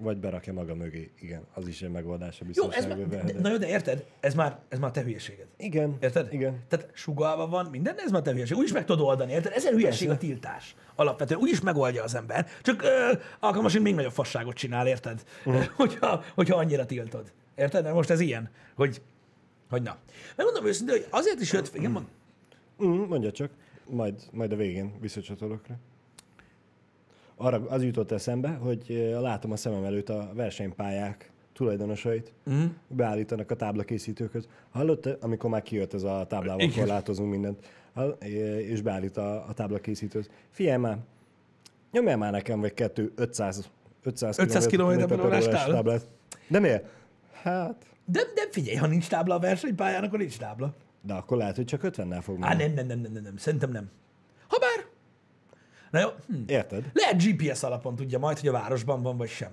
[0.00, 1.10] Vagy berakja maga mögé.
[1.20, 3.32] Igen, az is egy megoldás a Jó, ez biztonsági már, öve.
[3.32, 4.04] de, na jó, de érted?
[4.20, 5.46] Ez már, ez már te hülyeséged.
[5.56, 5.96] Igen.
[6.00, 6.32] Érted?
[6.32, 6.64] Igen.
[6.68, 8.56] Tehát sugalva van minden, ez már te hülyeség.
[8.56, 9.52] Úgyis meg tudod oldani, érted?
[9.54, 10.74] Ezen hülyeség a tiltás.
[10.94, 12.46] Alapvetően úgyis megoldja az ember.
[12.62, 15.24] Csak ö, alkalmasan még nagyobb fasságot csinál, érted?
[15.44, 15.64] Uh.
[15.76, 17.32] hogyha, hogyha annyira tiltod.
[17.56, 17.82] Érted?
[17.82, 19.02] Mert most ez ilyen, hogy,
[19.70, 19.96] hogy na.
[20.36, 22.06] Megmondom őszintén, hogy azért is jött, igen, mond,
[22.84, 23.50] Mm, mondja csak,
[23.90, 25.74] majd, majd a végén visszacsatolok rá.
[27.36, 32.64] Arra az jutott eszembe, hogy eh, látom a szemem előtt a versenypályák tulajdonosait, mm.
[32.88, 34.48] beállítanak a táblakészítőköz.
[34.70, 36.78] Hallott, amikor már kijött ez a táblával Igen.
[36.78, 40.30] korlátozunk mindent, eh, és beállít a, a táblakészítőz.
[40.50, 40.98] Figyelj már,
[41.92, 43.70] nyomjál már nekem vagy kettő 500,
[44.02, 45.74] 500, 500 kilométer per órás órás tábla?
[45.74, 46.08] táblát.
[46.48, 46.84] De miért?
[47.42, 50.74] Hát, de, de figyelj, ha nincs tábla a versenypályán, akkor nincs tábla.
[51.02, 52.62] de akkor lehet, hogy csak 50-nel fog Á, menni.
[52.62, 53.90] nem, nem, nem, nem, nem, nem, szerintem nem.
[54.48, 54.86] Habár,
[55.90, 56.34] na jó, hm.
[56.46, 56.90] Érted?
[56.92, 59.50] lehet GPS alapon tudja majd, hogy a városban van, vagy sem.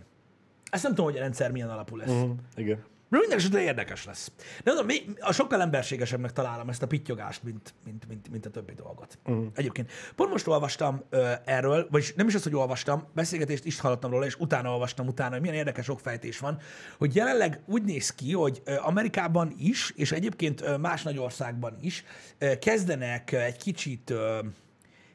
[0.71, 2.11] Ezt nem tudom, hogy a rendszer milyen alapú lesz.
[2.11, 2.83] Mm, igen.
[3.13, 4.31] De minden esetre érdekes lesz.
[4.37, 8.49] De mondom, még a sokkal emberségesebbnek találom ezt a pittyogást, mint, mint, mint, mint a
[8.49, 9.17] többi dolgot.
[9.25, 9.45] Uh-huh.
[9.55, 14.11] Egyébként pont most olvastam ö, erről, vagyis nem is az, hogy olvastam, beszélgetést is hallottam
[14.11, 16.59] róla, és utána olvastam utána, hogy milyen érdekes okfejtés van,
[16.97, 21.77] hogy jelenleg úgy néz ki, hogy ö, Amerikában is, és egyébként ö, más nagy országban
[21.81, 22.03] is
[22.37, 24.39] ö, kezdenek ö, egy kicsit ö,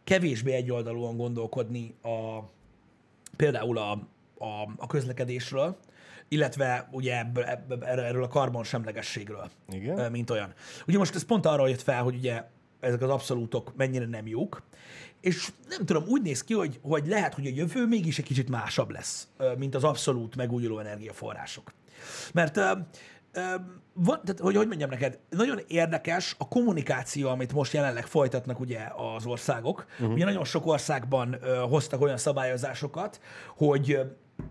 [0.05, 2.45] kevésbé egyoldalúan gondolkodni a,
[3.37, 3.91] például a,
[4.39, 5.79] a, a közlekedésről,
[6.29, 10.11] illetve ugye ebből, ebből, erről a karbonsemlegességről, Igen.
[10.11, 10.53] mint olyan.
[10.87, 12.45] Ugye most ez pont arról jött fel, hogy ugye
[12.81, 14.63] ezek az abszolútok mennyire nem jók,
[15.21, 18.49] és nem tudom, úgy néz ki, hogy, hogy lehet, hogy a jövő mégis egy kicsit
[18.49, 21.73] másabb lesz, mint az abszolút megújuló energiaforrások.
[22.33, 22.61] Mert
[23.93, 28.79] van, tehát, hogy, hogy mondjam neked, nagyon érdekes a kommunikáció, amit most jelenleg folytatnak ugye
[29.17, 29.87] az országok.
[29.93, 30.13] Uh-huh.
[30.13, 33.21] Ugye nagyon sok országban ö, hoztak olyan szabályozásokat,
[33.57, 34.01] hogy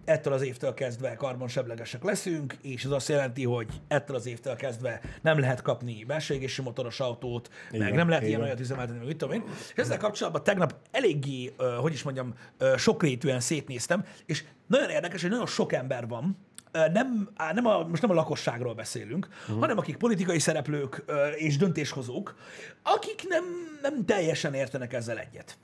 [0.06, 5.02] ettől az évtől kezdve karbonsemlegesek leszünk, és ez azt jelenti, hogy ettől az évtől kezdve
[5.22, 8.46] nem lehet kapni belső égési motoros autót, meg Igen, nem lehet ilyen igen.
[8.46, 9.44] olyat üzemeltetni, meg mit tudom én.
[9.74, 12.34] És ezzel kapcsolatban tegnap eléggé, hogy is mondjam,
[12.78, 16.38] sokrétűen szétnéztem, és nagyon érdekes, hogy nagyon sok ember van,
[16.72, 19.60] nem, nem a, most nem a lakosságról beszélünk, uh-huh.
[19.60, 21.04] hanem akik politikai szereplők
[21.36, 22.36] és döntéshozók,
[22.84, 23.44] akik nem,
[23.82, 25.58] nem teljesen értenek ezzel egyet.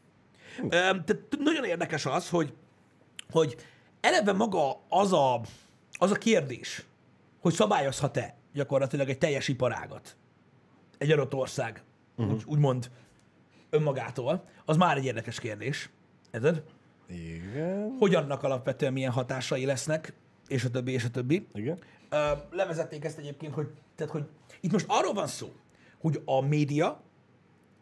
[0.63, 2.53] Ö, Tehát nagyon érdekes az, hogy,
[3.31, 3.55] hogy
[4.03, 5.41] eleve maga az a,
[5.93, 6.85] az a kérdés,
[7.41, 10.15] hogy szabályozhat-e gyakorlatilag egy teljes iparágat
[11.03, 11.83] egy adott ország,
[12.15, 12.35] uh-huh.
[12.35, 12.91] úgy, úgymond
[13.69, 15.89] önmagától, az már egy érdekes kérdés.
[16.31, 16.63] Érted?
[17.07, 17.95] Igen.
[17.99, 20.13] Hogy annak alapvetően milyen hatásai lesznek,
[20.47, 21.47] és a többi, és a többi.
[21.53, 21.79] Igen.
[22.09, 24.23] Ö, levezették ezt egyébként, hogy, tehát, hogy
[24.61, 25.51] itt most arról van szó,
[26.01, 27.01] hogy a média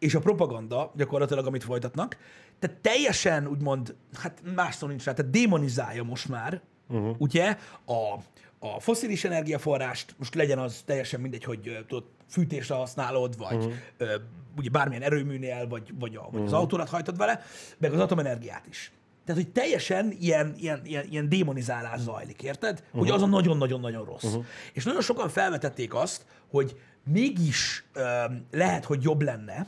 [0.02, 2.16] és a propaganda gyakorlatilag, amit folytatnak,
[2.58, 7.14] tehát teljesen úgymond, hát más szó nincs rá, tehát démonizálja most már, uh-huh.
[7.18, 8.14] ugye, a,
[8.58, 13.72] a foszilis energiaforrást, most legyen az teljesen mindegy, hogy tudod, fűtésre használod, vagy uh-huh.
[13.96, 14.14] ö,
[14.56, 16.44] ugye bármilyen erőműnél, vagy, vagy, a, vagy uh-huh.
[16.46, 17.42] az autórat hajtod vele,
[17.78, 18.92] meg az atomenergiát is.
[19.24, 22.82] Tehát, hogy teljesen ilyen, ilyen, ilyen, ilyen démonizálás zajlik, érted?
[22.84, 23.00] Uh-huh.
[23.00, 24.24] Hogy az a nagyon-nagyon-nagyon rossz.
[24.24, 24.44] Uh-huh.
[24.72, 29.66] És nagyon sokan felvetették azt, hogy mégis ö, lehet, hogy jobb lenne,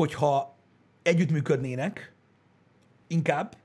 [0.00, 0.56] hogyha
[1.02, 2.12] együttműködnének
[3.06, 3.56] inkább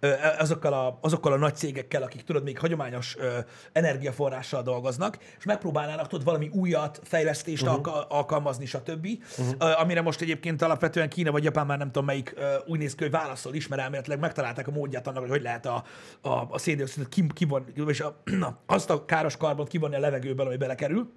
[0.00, 3.38] ö, azokkal a, azokkal a nagy cégekkel, akik tudod, még hagyományos ö,
[3.72, 7.76] energiaforrással dolgoznak, és megpróbálnának tudod valami újat, fejlesztést uh-huh.
[7.76, 9.06] alka- alkalmazni, stb.
[9.38, 9.54] Uh-huh.
[9.58, 12.94] Ö, amire most egyébként alapvetően Kína vagy Japán már nem tudom melyik ö, úgy néz
[12.94, 15.84] ki, hogy válaszol is, mert elméletileg megtalálták a módját annak, hogy hogy lehet a,
[16.20, 20.46] a, a széndiokszidot ki, kivon, és a, na, azt a káros karbont kivonni a levegőből,
[20.46, 21.12] ami belekerül.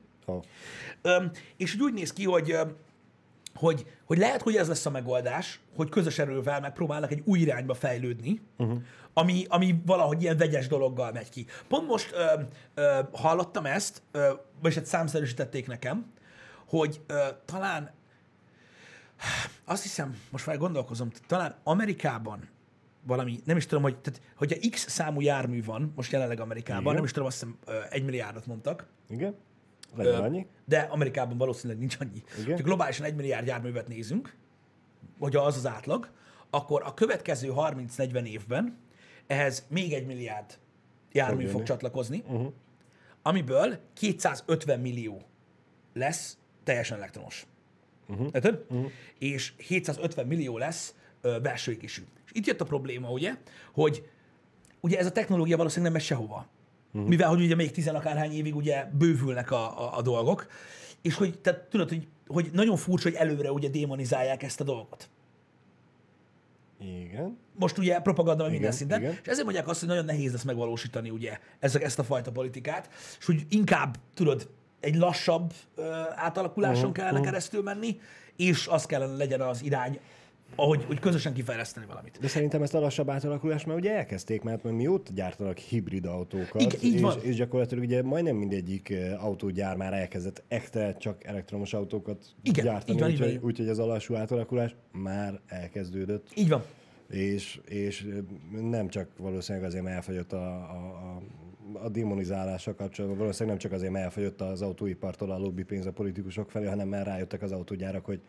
[1.01, 2.57] Öm, és úgy, néz ki, hogy,
[3.57, 7.73] hogy, hogy lehet, hogy ez lesz a megoldás, hogy közös erővel megpróbálnak egy új irányba
[7.73, 8.81] fejlődni, uh-huh.
[9.13, 11.45] ami, ami valahogy ilyen vegyes dologgal megy ki.
[11.67, 12.41] Pont most ö,
[12.73, 16.11] ö, hallottam ezt, ö, vagyis hát számszerűsítették nekem,
[16.65, 17.95] hogy ö, talán
[19.65, 22.49] Azt hiszem, most már gondolkozom, talán Amerikában
[23.03, 26.93] valami, nem is tudom, hogy, tehát, hogyha X számú jármű van, most jelenleg Amerikában, Igen.
[26.93, 27.57] nem is tudom, azt hiszem
[27.89, 29.35] egy milliárdot mondtak, Igen?
[29.95, 30.45] Legyen annyi.
[30.65, 32.23] de Amerikában valószínűleg nincs annyi.
[32.39, 32.57] Igen.
[32.57, 34.35] Ha globálisan egy milliárd járművet nézünk,
[35.19, 36.09] hogyha az az átlag,
[36.49, 38.77] akkor a következő 30-40 évben
[39.27, 40.59] ehhez még egy milliárd
[41.11, 42.51] jármű Fog fog csatlakozni, uh-huh.
[43.21, 45.21] amiből 250 millió
[45.93, 47.45] lesz teljesen elektromos.
[48.07, 48.27] Uh-huh.
[48.33, 48.65] Érted?
[48.69, 48.91] Uh-huh.
[49.19, 52.01] És 750 millió lesz ö, belső égésű.
[52.25, 53.35] És itt jött a probléma, ugye,
[53.73, 54.09] hogy
[54.79, 56.47] ugye ez a technológia valószínűleg nem megy sehova.
[56.97, 57.09] Uh-huh.
[57.09, 60.47] Mivel, hogy ugye még tizen akárhány évig ugye bővülnek a, a, a dolgok,
[61.01, 65.09] és hogy, tehát tudod, hogy, hogy nagyon furcsa, hogy előre ugye démonizálják ezt a dolgot.
[66.79, 67.37] Igen.
[67.55, 69.11] Most ugye propaganda meg minden szinten, igen.
[69.11, 72.89] és ezért mondják azt, hogy nagyon nehéz lesz megvalósítani ugye ezek, ezt a fajta politikát,
[73.19, 75.83] és hogy inkább, tudod, egy lassabb ö,
[76.15, 77.31] átalakuláson Mhm, uh-huh, kellene uh-huh.
[77.31, 77.99] keresztül menni,
[78.35, 79.99] és az kellene legyen az irány,
[80.55, 82.17] ahogy hogy közösen kifejleszteni valamit.
[82.21, 86.79] De szerintem ezt a lassabb átalakulást már ugye elkezdték, mert mióta gyártanak hibrid autókat, Igen,
[86.83, 87.21] így és, van.
[87.21, 92.93] és gyakorlatilag ugye majdnem mindegyik eh, autógyár már elkezdett ekte csak elektromos autókat Igen, gyártani,
[92.93, 96.27] így van, így van, úgyhogy, úgyhogy ez a lassú átalakulás már elkezdődött.
[96.35, 96.63] Így van.
[97.09, 98.07] És, és
[98.69, 101.21] nem csak valószínűleg azért, mert elfogyott a, a,
[101.73, 105.85] a, a demonizálással kapcsolatban, valószínűleg nem csak azért, mert elfogyott az autóipartól a lobby pénz
[105.85, 108.21] a politikusok felé, hanem mert rájöttek az autógyárak, hogy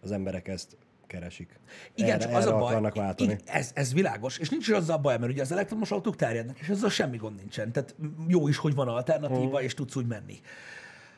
[0.00, 0.76] az emberek ezt
[1.12, 1.58] keresik.
[1.94, 3.32] Igen, erre, csak az erre a baj, akarnak váltani.
[3.32, 6.58] igen, ez, ez világos, és nincs is azzal baj, mert ugye az elektromos autók terjednek,
[6.58, 7.72] és ezzel semmi gond nincsen.
[7.72, 7.94] Tehát
[8.28, 9.64] jó is, hogy van alternatíva, Hm.
[9.64, 10.40] és tudsz úgy menni.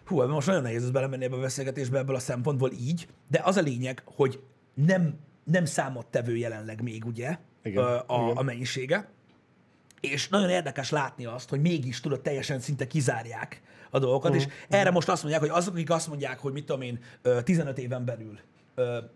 [0.06, 3.56] Hú, ebben most nagyon nehéz belemenni ebbe a beszélgetésbe ebből a szempontból így, de az
[3.56, 4.40] a lényeg, hogy
[4.74, 8.36] nem, nem számottevő jelenleg még, ugye, Igen, a, igen.
[8.36, 9.08] a mennyisége,
[10.00, 14.46] és nagyon érdekes látni azt, hogy mégis tudod, teljesen szinte kizárják a dolgokat, Mhm, és
[14.68, 17.78] erre most azt mondják, hogy azok, akik azt mondják, hogy mit tudom én, ö, 15
[17.78, 18.38] éven belül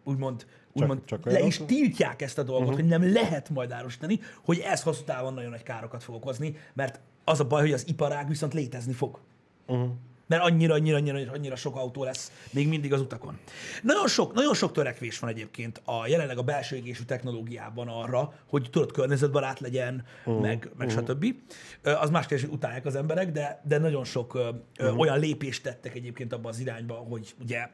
[0.05, 0.47] úgymond,
[0.81, 2.75] úgymond csak le olyan is tiltják ezt a dolgot, Mhm.
[2.77, 7.01] hogy nem lehet majd árusítani, hogy ez hosszú távon nagyon nagy károkat fog okozni, mert
[7.25, 9.19] az a baj, hogy az iparág viszont létezni fog.
[9.67, 9.89] Uh-huh.
[10.27, 13.39] Mert annyira, annyira, annyira, annyira sok autó lesz még mindig az utakon.
[13.83, 18.69] Nagyon sok, nagyon sok törekvés van egyébként a jelenleg a belső égésű technológiában arra, hogy
[18.71, 20.93] tudod, környezetbarát legyen, uh, meg, meg uh.
[20.93, 21.35] stb.
[21.83, 24.43] Az más kérdés, hogy utálják az emberek, de, de nagyon sok uh,
[24.81, 24.99] uh.
[24.99, 27.69] olyan lépést tettek egyébként abban az irányba, hogy ugye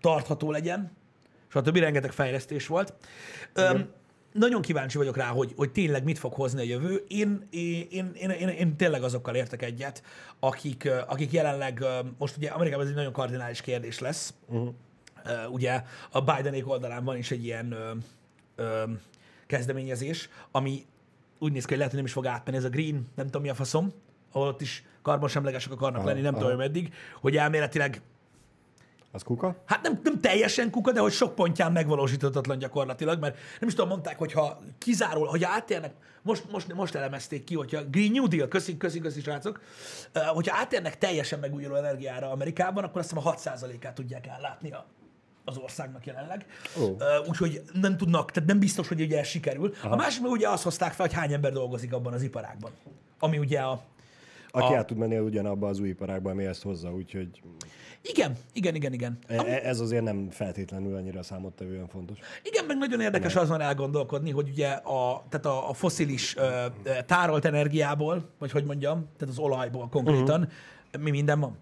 [0.00, 0.92] tartható legyen,
[1.54, 1.76] stb.
[1.76, 2.94] Rengeteg fejlesztés volt.
[3.52, 3.88] Öm,
[4.32, 7.04] nagyon kíváncsi vagyok rá, hogy, hogy tényleg mit fog hozni a jövő.
[7.08, 10.02] Én, én, én, én, én, én tényleg azokkal értek egyet,
[10.40, 11.84] akik, akik jelenleg,
[12.18, 14.34] most ugye Amerikában ez egy nagyon kardinális kérdés lesz.
[14.46, 14.74] Uh-huh.
[15.50, 17.90] Ugye a Bidenék oldalán van is egy ilyen ö,
[18.56, 18.82] ö,
[19.46, 20.86] kezdeményezés, ami
[21.38, 23.42] úgy néz ki, hogy lehet, hogy nem is fog átmenni, ez a Green, nem tudom
[23.42, 23.92] mi a faszom,
[24.32, 26.42] ahol ott is karbonsemlegesek akarnak Aha, lenni, nem aha.
[26.42, 28.02] tudom, hogy meddig, hogy elméletileg
[29.14, 29.56] Az kuka?
[29.66, 33.88] Hát nem, nem teljesen kuka, de hogy sok pontján megvalósíthatatlan gyakorlatilag, mert nem is tudom,
[33.88, 38.48] mondták, hogy ha kizáról, hogy átérnek, most, most, most elemezték ki, hogyha Green New Deal,
[38.48, 39.60] köszi, köszi, köszi, srácok,
[40.32, 44.86] hogyha átérnek teljesen megújuló energiára Amerikában, akkor azt hiszem a 6%-át tudják ellátni a,
[45.44, 46.46] az országnak jelenleg.
[46.76, 49.74] Uh, úgyhogy nem tudnak, tehát nem biztos, hogy ugye ez sikerül.
[49.82, 49.92] Aha.
[49.92, 52.70] A másik ugye azt hozták fel, hogy hány ember dolgozik abban az iparágban.
[53.18, 53.82] Ami ugye a,
[54.56, 57.42] Aki A- át tud menni ugyanabba az új iparágba, ami ezt hozza, úgyhogy
[58.02, 59.18] igen, igen, igen, igen.
[59.26, 62.18] e- e- ez azért nem feltétlenül annyira számottevően fontos.
[62.42, 66.66] Igen, meg nagyon érdekes azon elgondolkodni, hogy ugye a, tehát a, a foszilis ö,
[67.06, 71.02] tárolt energiából, vagy hogy mondjam, tehát az olajból konkrétan, uh-huh.
[71.02, 71.56] mi minden van.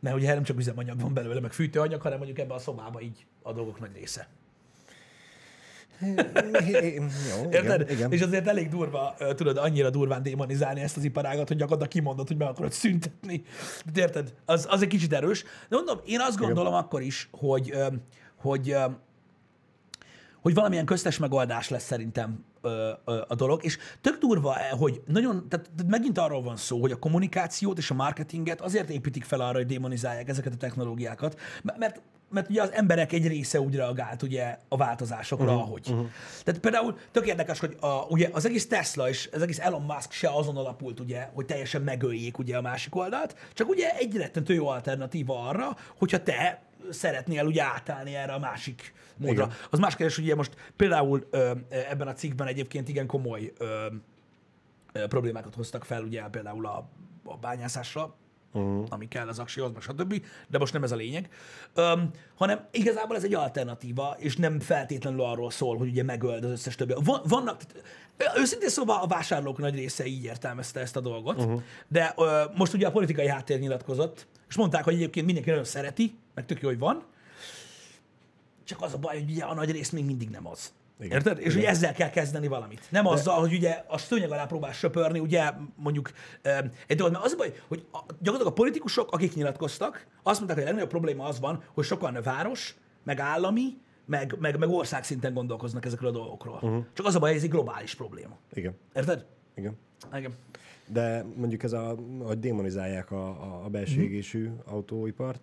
[0.00, 3.26] Mert ugye nem csak üzemanyag van belőle, meg fűtőanyag, hanem mondjuk ebbe a szobába így
[3.42, 4.28] a dolgok nagy része.
[6.00, 7.80] Jó, Érted?
[7.80, 8.12] igen, igen.
[8.12, 12.36] És azért elég durva, tudod, annyira durván démonizálni ezt az iparágat, hogy gyakorlatilag kimondod, hogy
[12.36, 13.42] meg akarod szüntetni.
[13.92, 14.34] De érted?
[14.44, 15.42] Az, az egy kicsit erős.
[15.68, 17.72] De mondom, én azt gondolom akkor is, hogy,
[18.36, 18.76] hogy,
[20.42, 22.44] hogy valamilyen köztes megoldás lesz szerintem
[23.26, 26.98] a dolog, és tök durva, eh, hogy nagyon, tehát, megint arról van szó, hogy a
[26.98, 32.00] kommunikációt és a marketinget azért építik fel arra, hogy démonizálják ezeket a technológiákat, mert
[32.34, 35.88] mert ugye az emberek egy része úgy reagált ugye a változásokra, uh-huh, ahogy.
[35.90, 36.06] Uh-huh.
[36.44, 40.12] Tehát például tök érdekes, hogy a, ugye az egész Tesla és az egész Elon Musk
[40.12, 44.54] se azon alapult, ugye, hogy teljesen megöljék ugye a másik oldalt, csak ugye egy rettentő
[44.54, 49.44] jó alternatíva arra, hogyha te szeretnél ugye átállni erre a másik módra.
[49.44, 49.56] Igen.
[49.70, 51.50] Az más kérdés, hogy ugye most például ö,
[51.90, 53.86] ebben a cikkben egyébként igen komoly ö,
[54.92, 56.88] ö, problémákat hoztak fel, ugye például a,
[57.24, 58.14] a bányászásra,
[58.54, 58.86] uh-huh.
[58.88, 61.28] ami kell az aksihoz, meg stb., de most nem ez a lényeg,
[61.74, 66.50] Öm, hanem igazából ez egy alternatíva, és nem feltétlenül arról szól, hogy ugye megöld az
[66.50, 66.94] összes többi.
[67.04, 67.60] Van, vannak,
[68.36, 71.62] őszintén szóval a vásárlók nagy része így értelmezte ezt a dolgot, uh-huh.
[71.88, 76.18] de ö, most ugye a politikai háttér nyilatkozott, és mondták, hogy egyébként mindenki nagyon szereti,
[76.34, 77.04] meg tök jó, hogy van,
[78.64, 80.72] csak az a baj, hogy ugye a nagy rész még mindig nem az.
[81.00, 81.16] Igen.
[81.16, 81.38] Érted?
[81.38, 82.86] És hogy ezzel kell kezdeni valamit.
[82.90, 86.10] Nem azzal, hogy ugye a szőnyeg alá próbál söpörni, ugye mondjuk
[86.86, 90.56] egy dolog, mert az a baj, hogy a, gyakorlatilag a politikusok, akik nyilatkoztak, azt mondták,
[90.56, 95.04] hogy a legnagyobb probléma az van, hogy sokan város, meg állami, meg, meg, meg ország
[95.04, 96.54] szinten gondolkoznak ezekről a dolgokról.
[96.62, 96.84] Uh-huh.
[96.92, 98.36] Csak az a baj, hogy ez egy globális probléma.
[98.52, 98.74] Igen.
[98.94, 99.26] Érted?
[99.54, 99.78] Igen.
[100.14, 100.32] Igen.
[100.86, 103.28] De mondjuk ez a, hogy démonizálják a,
[103.64, 105.40] a, belső égésű autóipart,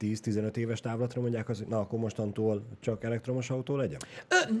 [0.00, 4.00] 10-15 éves távlatra mondják hogy na akkor mostantól csak elektromos autó legyen?
[4.28, 4.52] Ö,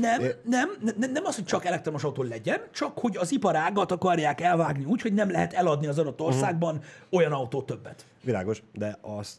[0.00, 3.92] nem, nem, nem, nem, nem az, hogy csak elektromos autó legyen, csak hogy az iparágat
[3.92, 8.04] akarják elvágni úgy, hogy nem lehet eladni az adott országban olyan autó többet.
[8.22, 9.38] Világos, de azt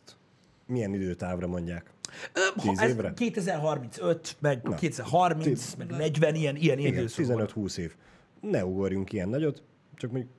[0.66, 1.92] milyen időtávra mondják?
[2.34, 3.14] Ö, ha 10 ez évre?
[3.14, 7.48] 2035, meg 2030, meg 40, ilyen, ilyen Igen, időszak van.
[7.56, 7.96] 15-20 év.
[8.42, 9.64] Ne ugorjunk ilyen nagyot,
[9.96, 10.32] csak mondjuk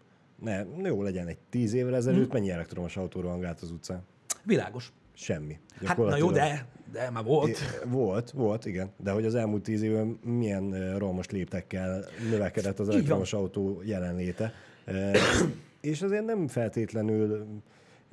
[0.43, 2.33] ne, jó legyen egy 10 évvel ezelőtt, Mhm.
[2.33, 4.03] mennyi elektromos autó rohangált az utcán?
[4.45, 4.93] Világos.
[5.15, 5.59] Semmi.
[5.85, 7.49] Hát na jó, de, de már volt.
[7.49, 7.55] É,
[7.89, 8.91] Volt, volt, igen.
[8.97, 14.53] De hogy az elmúlt tíz évben milyen rohamos léptekkel növekedett az elektromos autó jelenléte.
[14.85, 15.13] Eh,
[15.81, 17.47] És azért nem feltétlenül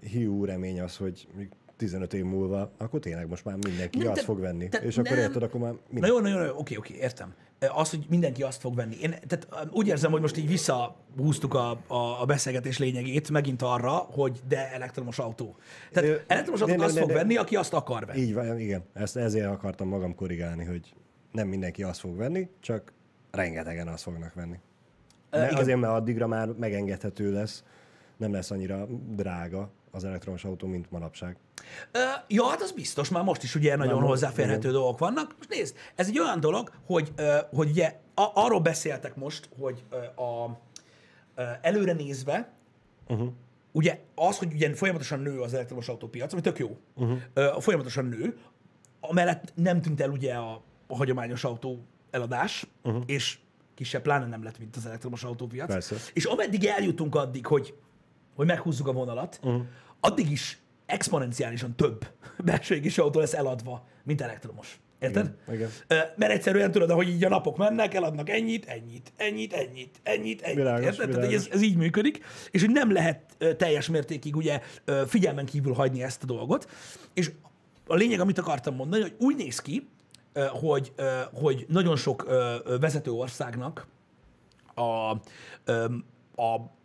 [0.02, 4.16] hiú remény az, hogy még 15 év múlva, akkor tényleg most már mindenki Nem, azt
[4.20, 4.68] de- fog venni.
[4.68, 5.20] de És akkor nem.
[5.20, 6.10] érted, akkor már Na minden.
[6.10, 7.34] jó, na jó, na jó, oké, oké, értem.
[7.68, 8.96] Az, hogy mindenki azt fog venni.
[9.02, 13.92] Én tehát úgy érzem, hogy most így visszahúztuk a, a, a beszélgetés lényegét megint arra,
[13.92, 15.56] hogy de elektromos autó.
[15.92, 18.20] Tehát Ö, elektromos de- azt de- fog de- venni, aki azt akar venni.
[18.20, 18.84] Így van, igen.
[18.94, 20.94] Ezt ezért akartam magam korrigálni, hogy
[21.32, 22.94] nem mindenki azt fog venni, csak
[23.32, 24.60] rengetegen azt fognak venni.
[25.30, 27.64] Ö, azért, mert addigra már megengedhető lesz,
[28.18, 31.38] nem lesz annyira drága az elektromos autó, mint manapság.
[31.92, 34.72] Ö, ja, hát az biztos, már most is ugye nagyon Már hozzáférhető igen.
[34.72, 35.36] dolgok vannak.
[35.38, 39.84] Most nézd, ez egy olyan dolog, hogy, ö, hogy ugye a, arról beszéltek most, hogy
[39.90, 40.60] ö, a,
[41.36, 42.52] ö, előre nézve,
[43.08, 43.30] uh-huh.
[43.72, 47.62] ugye az, hogy ugye folyamatosan nő az elektromos autópiac, ami tök jó, uh-huh.
[47.62, 48.38] folyamatosan nő,
[49.00, 53.04] amellett nem tűnt el ugye a, a hagyományos autó eladás, uh-huh.
[53.06, 53.40] és
[53.76, 55.68] kisebb pláne nem lett, mint az elektromos autópiac.
[55.68, 55.96] Persze.
[56.14, 57.74] És ameddig eljutunk addig, hogy,
[58.40, 59.62] hogy meghúzzuk a vonalat, uh-huh.
[60.00, 62.08] addig is exponenciálisan több
[62.46, 64.80] belső égésű autó lesz eladva, mint elektromos.
[65.00, 65.34] Érted?
[65.48, 66.08] Igen, igen.
[66.16, 70.56] Mert egyszerűen tudod, ahogy így a napok mennek, eladnak ennyit, ennyit, ennyit, ennyit, ennyit, ennyit.
[70.56, 70.98] Világos, Érted?
[70.98, 71.48] Tehát, hogy világos.
[71.48, 74.62] ez, ez így működik, és hogy nem lehet teljes mértékig ugye
[75.08, 76.70] figyelmen kívül hagyni ezt a dolgot.
[77.14, 77.32] És
[77.88, 79.88] a lényeg, amit akartam mondani, hogy úgy néz ki,
[80.50, 80.94] hogy,
[81.34, 82.28] hogy nagyon sok
[82.80, 83.88] vezető országnak
[84.76, 85.12] a,
[86.42, 86.78] a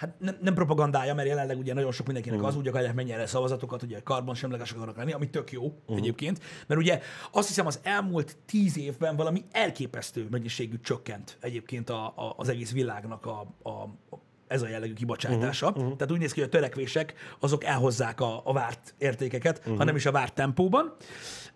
[0.00, 2.54] hát nem, nem propagandája, mert jelenleg ugye nagyon sok mindenkinek uh-huh.
[2.54, 5.96] az úgy akarják menni erre szavazatokat, ugye karbonsemlegesek akarnak lenni, ami tök jó uh-huh.
[5.96, 12.06] egyébként, mert ugye azt hiszem az elmúlt tíz évben valami elképesztő mennyiségű csökkent egyébként a,
[12.06, 15.68] a, az egész világnak a, a, a ez a jellegű kibocsátása.
[15.68, 15.96] Uh-huh.
[15.96, 19.76] Tehát úgy néz ki, hogy a törekvések azok elhozzák a, a várt értékeket, uh-huh.
[19.76, 20.94] ha nem is a várt tempóban.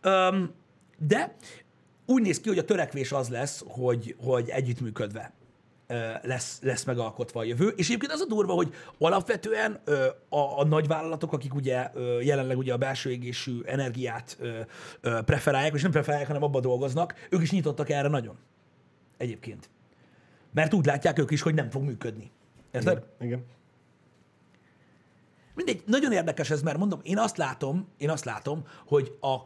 [0.04, 0.54] Um,
[0.98, 1.36] de
[2.06, 5.32] úgy néz ki, hogy a törekvés az lesz, hogy, hogy együttműködve
[6.22, 7.68] lesz, lesz megalkotva a jövő.
[7.76, 9.80] És egyébként az a durva, hogy alapvetően
[10.28, 14.38] a, a nagyvállalatok, akik ugye jelenleg ugye a belső égésű energiát
[15.00, 18.36] preferálják, és nem preferálják, hanem abba dolgoznak, ők is nyitottak erre nagyon.
[19.16, 19.70] Egyébként.
[20.52, 22.30] Mert úgy látják ők is, hogy nem fog működni.
[22.72, 23.04] Érted?
[23.20, 23.44] Igen.
[25.54, 29.36] Mindegy, nagyon érdekes ez, mert mondom, én azt látom, én azt látom, hogy a,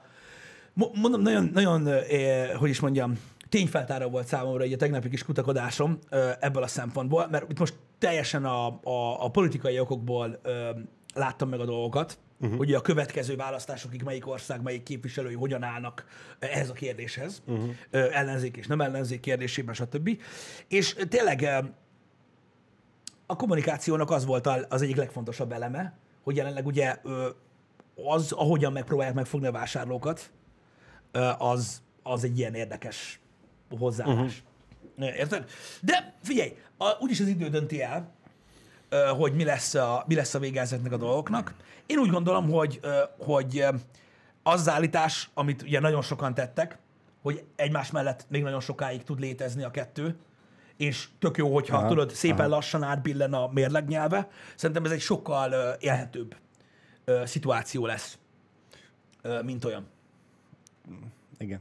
[0.72, 3.18] mo- mondom, nagyon, nagyon, eh, hogy is mondjam,
[3.48, 5.98] tényfeltáró volt számomra egy a tegnapi kis kutakodásom
[6.40, 10.68] ebből a szempontból, mert itt most teljesen a, a, a politikai okokból eh,
[11.14, 12.56] láttam meg a dolgokat, uh-huh.
[12.56, 16.04] hogy a következő választásokig melyik ország, melyik képviselői hogyan állnak
[16.38, 17.70] ehhez a kérdéshez, uh-huh.
[17.90, 20.20] ellenzék és nem ellenzék kérdésében, stb.
[20.68, 21.48] És tényleg
[23.26, 27.28] a kommunikációnak az volt az egyik legfontosabb eleme, hogy jelenleg ugye ö,
[28.06, 30.30] az, ahogyan megpróbálják megfogni a vásárlókat,
[31.12, 33.20] ö, az, az egy ilyen érdekes
[33.78, 34.42] hozzáállás.
[34.96, 35.16] Uh-huh.
[35.16, 35.50] Érted?
[35.80, 38.16] De figyelj, a, úgyis az idő dönti el,
[39.18, 41.54] hogy mi lesz, a, mi lesz a vége ezeknek a dolgoknak.
[41.86, 42.80] Én úgy gondolom, hogy,
[43.18, 43.64] hogy
[44.42, 46.78] az az állítás, amit ugye nagyon sokan tettek,
[47.22, 50.16] hogy egymás mellett még nagyon sokáig tud létezni a kettő,
[50.76, 52.48] és tök jó, hogyha aha, tudod, szépen aha.
[52.48, 54.28] lassan átbillen a mérleg nyelve.
[54.56, 56.36] Szerintem ez egy sokkal ö, élhetőbb
[57.24, 58.18] szituáció lesz,
[59.42, 59.86] mint olyan.
[61.38, 61.60] Igen.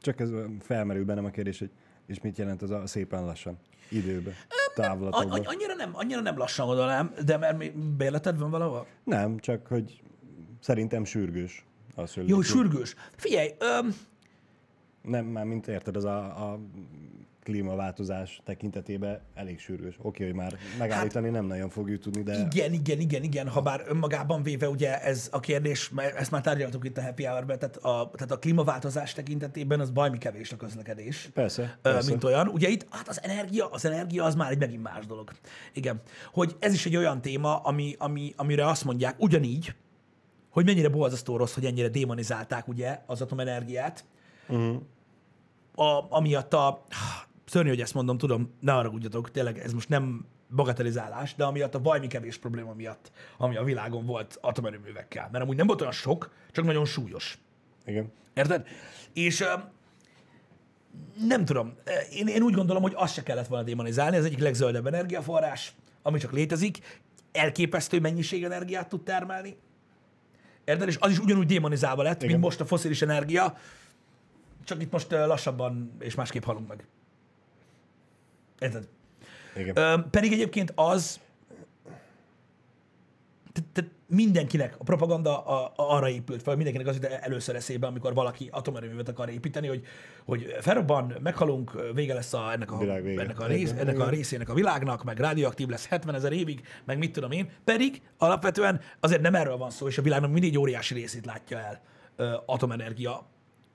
[0.00, 0.30] Csak ez
[0.60, 1.70] felmerül bennem a kérdés, hogy
[2.06, 3.58] és mit jelent az a szépen lassan?
[3.88, 5.30] Időbe, An- távlatokban.
[5.38, 8.86] an- annyira, nem, annyira nem lassan gondolom, de mert bérleted van valahol?
[9.04, 10.02] Nem, csak hogy
[10.60, 11.64] szerintem sürgős.
[11.94, 12.94] Az, hogy Jó, sürgős.
[13.16, 13.94] Figyelj, öm,
[15.02, 16.58] Nem, már mint érted, az a, a
[17.42, 19.94] klímaváltozás tekintetében elég sürgős.
[20.02, 22.48] Oké, hogy már megállítani hát, nem nagyon fogjuk tudni, de...
[22.52, 26.40] Igen, igen, igen, igen, ha bár önmagában véve ugye ez a kérdés, mert ezt már
[26.40, 30.56] tárgyaltuk itt a Happy hour tehát a, tehát a klímaváltozás tekintetében az bajmi kevés a
[30.56, 31.30] közlekedés.
[31.34, 32.10] Persze, persze.
[32.10, 32.48] Mint olyan.
[32.48, 35.30] Ugye itt, hát az energia, az energia az már egy megint más dolog.
[35.72, 36.00] Igen.
[36.32, 39.74] Hogy ez is egy olyan téma, ami, ami, amire azt mondják, ugyanígy,
[40.50, 44.04] hogy mennyire borzasztó rossz, hogy ennyire démonizálták ugye az atomenergiát,
[44.48, 44.82] Uh-huh.
[45.74, 46.82] a, amiatt a,
[47.50, 51.80] szörnyű, hogy ezt mondom, tudom, ne haragudjatok, tényleg ez most nem bagatelizálás, de amiatt a
[51.80, 55.28] bajmi kevés probléma miatt, ami a világon volt atomerőművekkel.
[55.32, 57.38] Mert amúgy nem volt olyan sok, csak nagyon súlyos.
[57.84, 58.12] Igen.
[58.34, 58.66] Érted?
[59.12, 59.44] És
[61.26, 61.74] nem tudom,
[62.12, 66.18] én, én úgy gondolom, hogy azt se kellett volna démonizálni, ez egyik legzöldebb energiaforrás, ami
[66.18, 67.00] csak létezik,
[67.32, 69.56] elképesztő mennyiség energiát tud termelni.
[70.64, 70.88] Érted?
[70.88, 72.28] És az is ugyanúgy démonizálva lett, Igen.
[72.28, 73.56] mint most a foszilis energia,
[74.64, 76.86] csak itt most lassabban és másképp halunk meg.
[78.60, 78.88] Érted?
[79.56, 79.76] Igen.
[79.76, 81.20] Ö, pedig egyébként az,
[83.52, 87.86] te- te- mindenkinek a propaganda a, a, arra épült fel, mindenkinek az jut először eszébe,
[87.86, 89.84] amikor valaki atomerőművet akar építeni, hogy,
[90.24, 93.20] hogy felrobban, meghalunk, vége lesz a, ennek, a, Világ vége.
[93.22, 96.98] ennek, a rész, ennek a részének a világnak, meg radioaktív lesz 70 ezer évig, meg
[96.98, 97.50] mit tudom én.
[97.64, 101.80] Pedig alapvetően azért nem erről van szó, és a világnak mindig óriási részét látja el
[102.16, 103.26] ö, atomenergia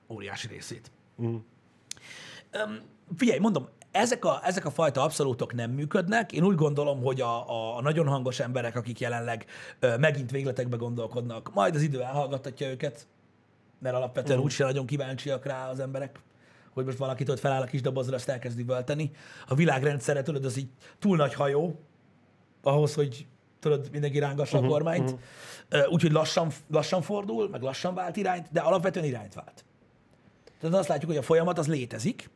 [0.07, 0.91] óriási részét.
[2.51, 2.81] Öm,
[3.17, 6.31] figyelj, mondom, ezek a, ezek a fajta abszolútok nem működnek.
[6.31, 9.45] Én úgy gondolom, hogy a, a, a nagyon hangos emberek, akik jelenleg
[9.79, 13.07] ö, megint végletekbe gondolkodnak, majd az idő elhallgattatja őket,
[13.79, 14.45] mert alapvetően Mhm.
[14.45, 16.19] úgyse nagyon kíváncsiak rá az emberek,
[16.73, 19.11] hogy most valakit ott feláll a kis dobozra, azt elkezdi völteni.
[19.47, 20.69] A világrendszerre, tudod, az így
[20.99, 21.79] túl nagy hajó,
[22.63, 23.27] ahhoz, hogy
[23.59, 25.15] tudod, mindenki rángassa Mhm, a kormányt.
[25.69, 29.65] Ö, Úgyhogy lassan, lassan fordul, meg lassan vált irányt, de alapvetően irányt vált.
[30.59, 32.29] Tehát azt látjuk, hogy a folyamat az létezik.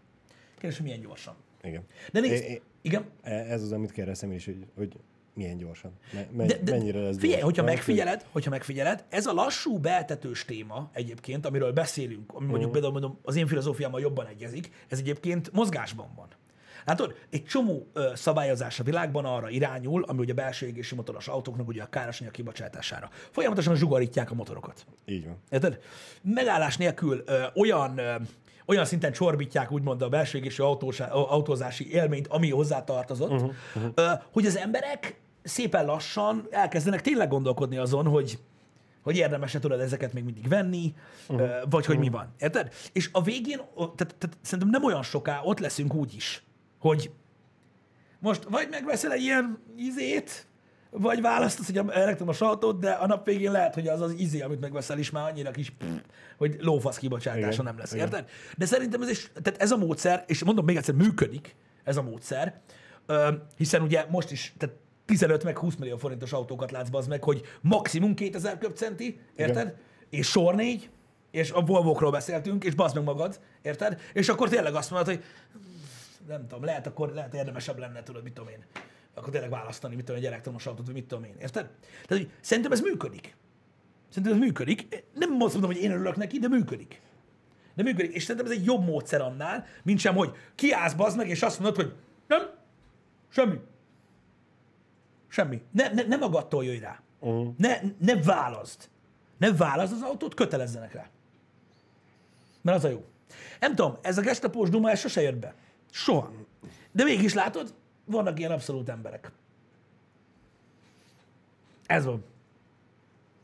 [0.57, 1.35] Kérdés, hogy milyen gyorsan.
[1.61, 1.83] Igen.
[2.11, 4.95] De nézd, É- é- igen, E- Ez az, amit kérdeztem is, hogy, hogy
[5.33, 5.91] milyen gyorsan.
[6.31, 7.43] Me- de, de mennyire lesz figyelj, gyors?
[7.43, 12.91] hogyha megfigyeled, hogyha megfigyeled, ez a lassú beeltetős téma egyébként, amiről beszélünk, ami mondjuk például
[12.93, 16.27] mondom, az én filozófiámmal jobban egyezik, ez egyébként mozgásban van.
[16.85, 21.27] Látod, egy csomó ö, szabályozás a világban arra irányul, ami ugye a belső égési motoros
[21.27, 23.09] autóknak ugye a károsanyag kibocsátásására.
[23.31, 24.85] Folyamatosan zsugarítják a motorokat.
[25.05, 25.37] Így van.
[25.49, 25.79] Érted?
[26.21, 28.15] Megállás nélkül ö, olyan, ö,
[28.69, 34.21] olyan szinten csorbítják úgymond a belső autósá- autózási élményt, ami hozzá tartozott, uh-huh, uh-huh.
[34.31, 38.39] Hogy az emberek szépen lassan elkezdenek tényleg gondolkodni azon, hogy
[39.01, 40.93] hogy érdemes-e tudod ezeket még mindig venni,
[41.27, 41.49] uh-huh.
[41.69, 42.33] vagy hogy mi van.
[42.39, 42.73] Érted?
[42.91, 46.43] És a végén, tehát, tehát szerintem nem olyan soká ott leszünk úgy is,
[46.79, 47.11] hogy
[48.19, 50.47] most vagy megveszel egy ilyen izét,
[50.89, 54.59] vagy választasz egy elektromos autót, de a nap végén lehet, hogy az az izé, amit
[54.59, 55.87] megveszel is már annyira kis, pff,
[56.37, 58.05] hogy lófasz kibocsátása Igen, nem lesz, igen.
[58.05, 58.29] érted?
[58.57, 62.01] De szerintem ez, is, tehát ez a módszer, és mondom még egyszer, működik ez a
[62.01, 62.61] módszer,
[63.57, 64.75] hiszen ugye most is, tehát
[65.05, 69.67] 15 meg 20 millió forintos autókat látsz az meg, hogy maximum 2000 köbcenti, érted?
[69.67, 69.77] Igen.
[70.09, 70.89] És sor négy,
[71.31, 74.01] és a Volvo-król beszéltünk, és bazd meg magad, érted?
[74.13, 75.23] És akkor tényleg azt mondod, hogy
[76.27, 78.65] nem tudom, lehet akkor lehet érdemesebb lenne, tudod, mit tudom én.
[79.19, 81.69] Akkor tényleg választani, mit tudom, egy elektromos autót, vagy mit tudom én, érted?
[82.07, 83.35] Tehát, hogy szerintem ez működik.
[84.09, 85.05] Szerintem ez működik.
[85.13, 87.01] Nem azt mondom, hogy én örülök neki, de működik.
[87.75, 88.13] De működik.
[88.15, 91.59] És szerintem ez egy jobb módszer annál, mint sem, hogy kiállsz bazd meg, és azt
[91.59, 91.93] mondod, hogy
[92.27, 92.49] nem,
[93.29, 93.59] semmi.
[95.27, 95.61] Semmi.
[95.71, 97.01] Ne, ne, ne magadtól jöjj rá.
[97.19, 97.53] Uh-huh.
[97.57, 98.89] Ne, ne válaszd.
[99.37, 101.09] Ne válaszd az autót, kötelezzenek rá.
[102.61, 103.05] Mert az a jó.
[103.59, 105.55] Nem tudom, ez a gestapós duma, ez sose jött be.
[105.91, 106.31] Soha.
[106.91, 107.73] De mégis látod,
[108.11, 109.31] vannak ilyen abszolút emberek.
[111.85, 112.23] Ez van.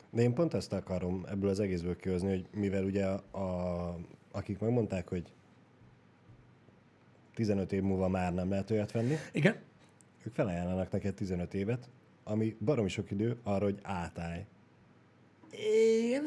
[0.10, 3.98] De én pont ezt akarom ebből az egészből kihozni, hogy mivel ugye a,
[4.32, 5.34] akik megmondták, hogy
[7.34, 9.56] 15 év múlva már nem lehet olyat venni, Igen.
[10.24, 11.90] ők felajánlanak neked 15 évet,
[12.24, 14.46] ami baromi sok idő arra, hogy átállj.
[15.52, 16.24] Igen.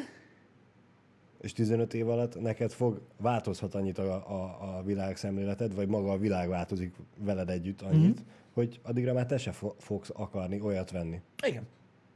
[1.41, 6.18] És 15 év alatt neked fog, változhat annyit a, a, a világszemléleted, vagy maga a
[6.18, 8.05] világ változik veled együtt annyit, Mhm.
[8.07, 8.28] mm-hmm.
[8.53, 11.20] hogy addigra már te se fo- fogsz akarni olyat venni.
[11.47, 11.66] Igen.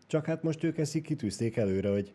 [0.06, 2.12] Csak hát most ők ezt így kitűzték előre, hogy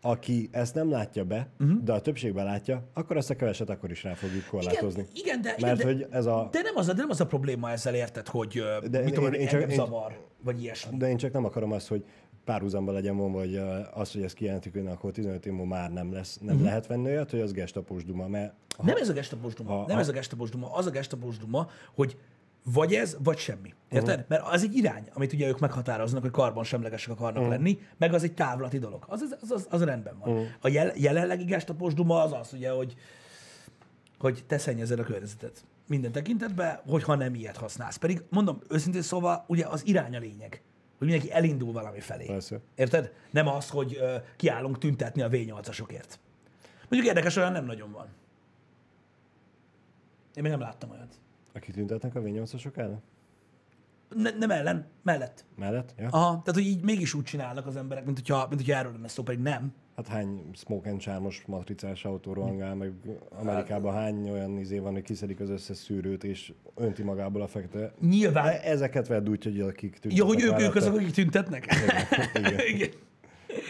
[0.00, 1.82] aki ezt nem látja be, uh-huh.
[1.84, 5.06] de a többségben látja, akkor azt a keveset akkor is rá fogjuk korlátozni.
[5.12, 6.48] Igen, igen, de, igen, Mert de, hogy ez a...
[6.52, 9.32] de nem, az a, de nem az a probléma ezzel érted, hogy de mit tudom,
[9.32, 10.96] én- én, én csak- én- zavar, vagy ilyesmi.
[10.96, 12.04] De én csak nem akarom azt, hogy
[12.48, 15.92] párhuzamba legyen vonva, hogy ö, az, hogy ezt kijelentik, hogy akkor 15 év múlva már
[15.92, 16.54] nem lesz, nem Mhm.
[16.54, 16.68] uh-huh.
[16.68, 19.86] lehet venni olyat, hogy az gestapós duma, mert ha, Nem ez a gestapós duma, Ha-
[19.86, 22.16] nem ha- ez a gestapós duma, az a gestapós duma, hogy
[22.72, 23.74] vagy ez, vagy semmi.
[23.90, 24.08] Érted?
[24.14, 24.28] Uh-huh.
[24.28, 27.56] Mert az egy irány, amit ugye ők meghatároznak, hogy karbonsemlegesek akarnak uh-huh.
[27.56, 29.04] lenni, meg az egy távlati dolog.
[29.08, 30.28] Az, az, az, az, az rendben van.
[30.32, 30.46] Uh-huh.
[30.60, 32.94] A jel, jelenlegi gestapós duma az az, ugye, hogy
[34.18, 35.64] hogy te szennyezed a környezetet.
[35.86, 37.96] Minden tekintetben, hogyha nem ilyet használsz.
[37.96, 40.62] Pedig mondom, őszintén szóval, ugye az irány a lényeg.
[40.98, 42.26] Hogy mindenki elindul valami felé.
[42.26, 42.60] Persze.
[42.74, 43.12] Érted?
[43.30, 46.18] Nem az, hogy ö, kiállunk tüntetni a V8-asokért.
[46.88, 48.06] Mondjuk érdekes, olyan nem nagyon van.
[50.34, 51.14] Én még nem láttam olyat.
[51.52, 53.02] Akik tüntetnek a V8-osok ellen?
[54.14, 55.44] Ne, nem ellen, mellett.
[55.56, 55.94] Mellett?
[55.98, 56.08] Ja.
[56.10, 59.08] Aha, tehát hogy így mégis úgy csinálnak az emberek, mint hogyha, mint hogyha erről lenne
[59.08, 59.74] szó, pedig nem.
[59.98, 62.92] Hát hány smoke and charmos matricás autó rohangál, meg
[63.28, 67.92] Amerikában hány olyan izé van, hogy kiszedik az összes szűrőt, és önti magából a fekete.
[68.00, 68.46] Nyilván.
[68.46, 71.66] E- Ezeket vedd úgy, hogy akik tüntetnek Ja, hogy ők, ők azok, akik tüntetnek?
[72.34, 72.66] Igen.
[72.66, 72.88] igen.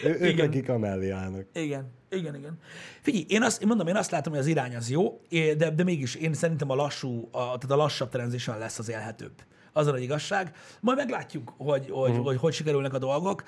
[0.04, 0.46] Ő, ők Igen.
[0.46, 1.46] nekik a mellé állnak.
[1.52, 2.58] Igen, igen, igen.
[3.00, 5.84] Figyelj, én azt, én mondom, én azt látom, hogy az irány az jó, de, de
[5.84, 9.32] mégis én szerintem a lassú, a, tehát a lassabb transition lesz az élhetőbb.
[9.72, 10.52] Az a igazság.
[10.80, 12.24] Majd meglátjuk, hogy hogy, uh-huh.
[12.24, 13.42] hogy, hogy sikerülnek a dolgok.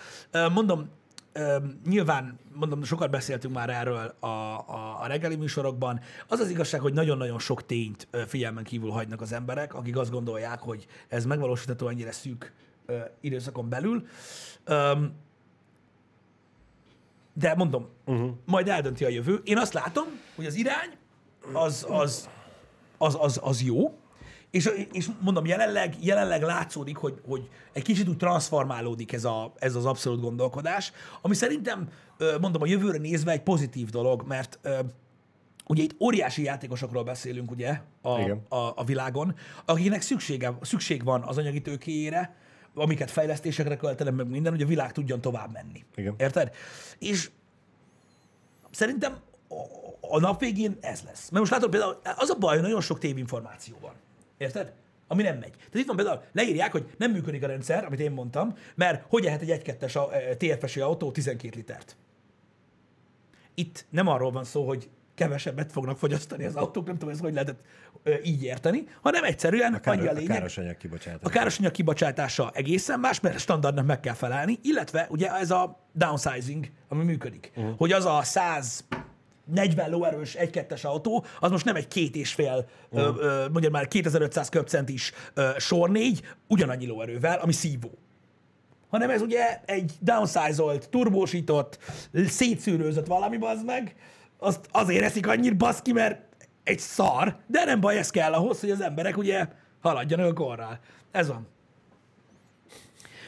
[0.53, 0.89] Mondom,
[1.87, 6.01] nyilván, mondom, sokat beszéltünk már erről a, a, a reggeli műsorokban.
[6.29, 10.61] Az az igazság, hogy nagyon-nagyon sok tényt figyelmen kívül hagynak az emberek, akik azt gondolják,
[10.61, 12.53] hogy ez megvalósítható ennyire szűk
[12.87, 14.07] ö, időszakon belül.
[14.65, 15.13] Öm,
[17.33, 18.31] de mondom, uh-huh.
[18.45, 19.41] majd eldönti a jövő.
[19.45, 20.05] Én azt látom,
[20.37, 20.97] hogy az irány
[21.53, 22.29] az, az,
[22.99, 23.99] az, az, az jó,
[24.51, 29.75] és, és mondom, jelenleg, jelenleg látszódik, hogy, hogy egy kicsit úgy transformálódik ez, a, ez
[29.75, 30.93] az abszolút gondolkodás,
[31.23, 31.89] ami szerintem,
[32.41, 34.59] mondom, a jövőre nézve egy pozitív dolog, mert
[35.67, 38.43] ugye itt óriási játékosokról beszélünk, ugye, a, Igen.
[38.49, 39.35] a, a világon,
[39.65, 42.37] akiknek szüksége, szükség van az anyagi tőkéjére,
[42.75, 45.85] amiket fejlesztésekre költenek, meg minden, hogy a világ tudjon tovább menni.
[45.95, 46.15] Igen.
[46.19, 46.55] Érted?
[46.99, 47.31] És
[48.71, 49.13] szerintem
[49.49, 51.29] a- a nap végén ez lesz.
[51.31, 53.93] Mert most látod például, az a baj, hogy nagyon sok tévinformáció van.
[54.41, 54.73] Érted?
[55.07, 55.51] Ami nem megy.
[55.51, 59.25] Tehát itt van például, leírják, hogy nem működik a rendszer, amit én mondtam, mert hogy
[59.25, 61.97] lehet egy 1-2-es a- eh, TFS autó 12 litert.
[63.55, 67.33] Itt nem arról van szó, hogy kevesebbet fognak fogyasztani az autók, nem tudom, ez hogy
[67.33, 67.61] lehetett
[68.03, 71.21] ö, így érteni, hanem egyszerűen A, kár, annyi a a lényeg, károsanyag kibocsátás.
[71.23, 76.67] a károsanyag kibocsátása egészen más, mert standardnak meg kell felelni, illetve ugye ez a downsizing,
[76.89, 77.53] ami működik.
[77.57, 77.77] Uh-huh.
[77.77, 78.23] Hogy az a
[79.55, 83.17] 140 lóerős 1-2-es autó, az most nem egy két és fél, uh-huh.
[83.17, 87.91] ö, ö, mondjam már 2500 köbcentis ö, sor négy, ugyanannyi lóerővel, ami szívó.
[88.89, 91.79] Hanem ez ugye egy downsizolt, turbósított,
[92.27, 93.95] szétszűrőzött valami, az meg,
[94.39, 96.21] azt azért eszik annyit baszki, mert
[96.65, 99.47] egy szar, de nem baj, ez kell ahhoz, hogy az emberek ugye
[99.81, 100.79] haladjanak a korral.
[101.11, 101.49] Ez van.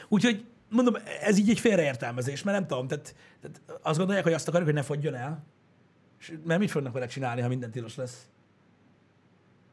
[0.08, 4.48] Úgyhogy mondom, ez így egy félreértelmezés, mert nem tudom, tehát, tehát azt gondolják, hogy azt
[4.48, 5.44] akarjuk, hogy ne fogjon el,
[6.22, 8.26] és, mert mit fognak vele csinálni, ha minden tilos lesz?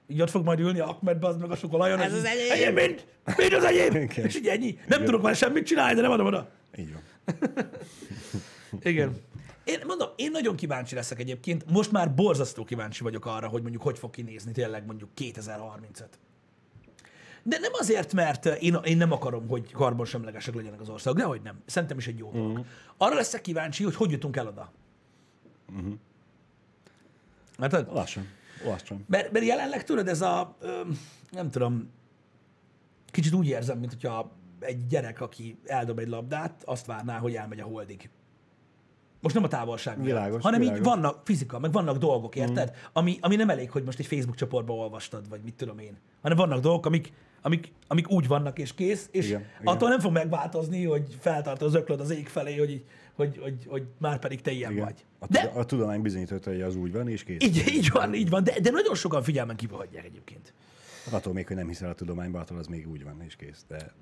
[0.07, 1.99] Így ott fog majd ülni Ahmed, az meg a sokolajon.
[1.99, 2.51] Ez hogy az enyém!
[2.51, 3.05] Enyém mind!
[3.37, 4.09] Mind az enyém!
[4.15, 4.79] És így ennyi.
[4.87, 6.49] Nem tudok már semmit csinálni, de nem adom oda.
[6.77, 7.01] Így van.
[8.91, 9.17] Igen.
[9.63, 11.65] Én mondom, én nagyon kíváncsi leszek egyébként.
[11.71, 16.19] Most már borzasztó kíváncsi vagyok arra, hogy mondjuk hogy fog kinézni tényleg mondjuk 2035.
[17.43, 21.41] De nem azért, mert én, én nem akarom, hogy karbonsemlegesek legyenek az országok, de hogy
[21.41, 21.61] nem.
[21.65, 22.49] Szerintem is egy jó dolog.
[22.49, 22.65] Uh-huh.
[22.97, 24.71] Arra leszek kíváncsi, hogy hogy jutunk el oda.
[25.75, 25.93] Uh-huh.
[27.59, 28.27] Mert, Lassan.
[28.65, 29.05] Lassan.
[29.07, 30.57] mert, mert jelenleg tudod, ez a,
[31.31, 31.89] nem tudom,
[33.11, 37.59] kicsit úgy érzem, mint hogyha egy gyerek, aki eldob egy labdát, azt várná, hogy elmegy
[37.59, 38.09] a holdig.
[39.21, 40.93] Most nem a távolság miatt, Világos, hanem így világos.
[40.93, 42.69] vannak fizika, meg vannak dolgok, érted?
[42.69, 42.79] Mm.
[42.93, 45.97] Ami, ami nem elég, hogy most egy Facebook csoportba olvastad, vagy mit tudom én.
[46.21, 49.73] Hanem vannak dolgok, amik, amik, amik úgy vannak és kész, és Igen, igen, igen.
[49.73, 52.85] attól nem fog megváltozni, hogy feltart az öklöd az ég felé, hogy, így-
[53.19, 54.83] hogy, hogy, hogy már pedig te ilyen Igen.
[54.83, 55.05] vagy.
[55.19, 57.43] A, De a tudomány bizonyította, hogy az úgy van, és kész.
[57.43, 60.53] így, így van, így van, de, de nagyon sokan figyelmen kívül hagyják egyébként.
[61.11, 63.65] Attól még, hogy nem hiszel a tudományba, attól az még úgy van, és kész.
[63.67, 63.93] De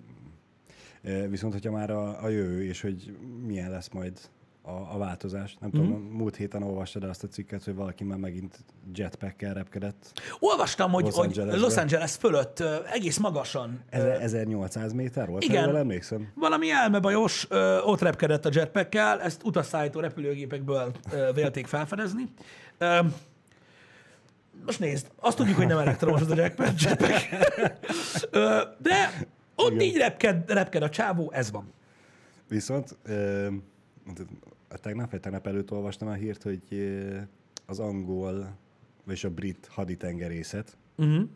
[1.27, 4.19] viszont, hogyha már a, a jövő, és hogy milyen lesz majd
[4.67, 5.57] a, a változás.
[5.59, 5.79] Nem Mhm.
[5.81, 5.85] mm.
[5.85, 8.59] tudom, múlt héten olvastad azt a cikket, hogy valaki már megint
[8.95, 10.21] jetpackkel repkedett.
[10.39, 11.51] Olvastam, hogy Los Angelesbe.
[11.51, 15.43] hogy Los Angeles fölött ö, egész magasan ö, Eze- 1800 méter volt?
[15.43, 15.63] Igen.
[15.63, 16.31] Erről emlékszem.
[16.35, 22.23] valami elmebajos ö, ott repkedett a jetpackkel, ezt utasszállító repülőgépekből ö, vélték felfedezni.
[22.77, 22.99] Ö,
[24.65, 27.27] most nézd, azt tudjuk, hogy nem elektromos az a jetpack, jetpack.
[28.31, 29.81] Ö, de ott Igen.
[29.81, 31.73] így repked, repked a csávó, ez van.
[32.47, 33.47] Viszont ö,
[34.69, 36.61] a tegnap, vagy tegnap előtt olvastam a hírt, hogy
[37.65, 38.57] az angol,
[39.05, 41.29] vagyis a brit haditengerészet Uh-huh.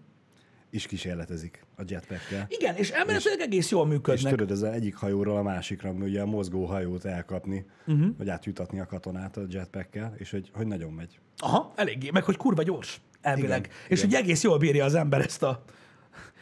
[0.70, 2.46] is kísérletezik a jetpackkel.
[2.48, 4.32] Igen, és elméletileg egész jól És működnek.
[4.32, 8.18] tudod, ez az egyik hajóról a másikra, ugye a mozgó hajót elkapni, uh-huh.
[8.18, 11.20] vagy átjutatni a katonát a jetpackkel, és hogy, hogy nagyon megy.
[11.38, 13.60] Aha, eléggé, meg hogy kurva gyors, elvileg.
[13.60, 14.10] Igen, és igen.
[14.10, 15.64] hogy egész jól bírja az ember ezt a,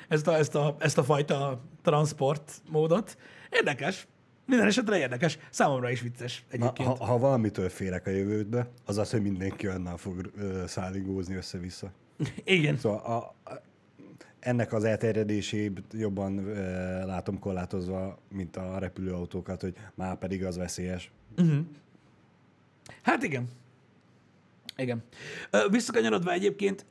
[0.08, 3.18] ezt a, ezt a, ezt a fajta transport módot.
[3.50, 4.08] Érdekes.
[4.50, 5.38] Minden esetre érdekes.
[5.50, 6.88] Számomra is vicces Na, egyébként.
[6.98, 11.92] ha, ha valamitől félek a jövődbe, az az, hogy mindenki annál fog ö, szállingózni össze-vissza.
[12.44, 12.78] Igen.
[12.78, 13.16] Szóval a,
[13.52, 13.62] a,
[14.40, 21.12] ennek az elterjedését jobban e, látom korlátozva, mint a repülőautókat, hogy már pedig az veszélyes.
[23.02, 23.50] Hát igen.
[24.80, 25.04] Igen.
[25.70, 26.86] Visszakanyarodva egyébként,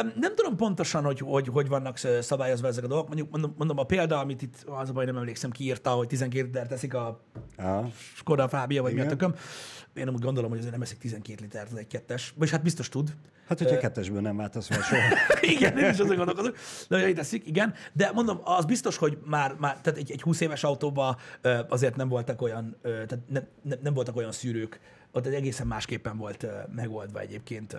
[0.00, 3.06] nem tudom pontosan, hogy, hogy hogy vannak szabályozva ezek a dolgok.
[3.06, 6.06] Mondjuk mondom, mondom a példa, amit itt, az a baj, nem emlékszem, ki írta, hogy
[6.06, 7.20] 12 liter teszik a
[7.56, 7.90] Aha.
[8.14, 9.34] Skoda Fábia, vagy mi a tököm.
[9.94, 12.32] Én úgy gondolom, hogy azért nem eszik 12 litert az egy kettes.
[12.36, 13.14] Vagyis hát biztos tud.
[13.48, 15.02] Hát, hogyha kettesből nem váltasz fel soha.
[15.54, 16.56] igen, én is azon gondolkozok.
[16.88, 17.74] De hogy teszik, igen.
[17.92, 21.16] De mondom, az biztos, hogy már, már tehát egy, egy 20 éves autóban
[21.68, 24.80] azért nem voltak olyan, tehát nem, nem, nem voltak olyan szűrők,
[25.14, 27.76] ott egy egészen másképpen volt megoldva egyébként,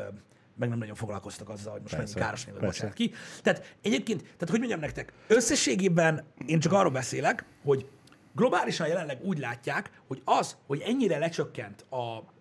[0.58, 2.60] meg nem nagyon foglalkoztak azzal, hogy most mennyi káros persze.
[2.66, 3.12] bocsánat ki.
[3.42, 7.90] Tehát egyébként, tehát hogy mondjam nektek, összességében én csak arról beszélek, hogy
[8.36, 11.98] globálisan jelenleg úgy látják, hogy az, hogy ennyire lecsökkent, a,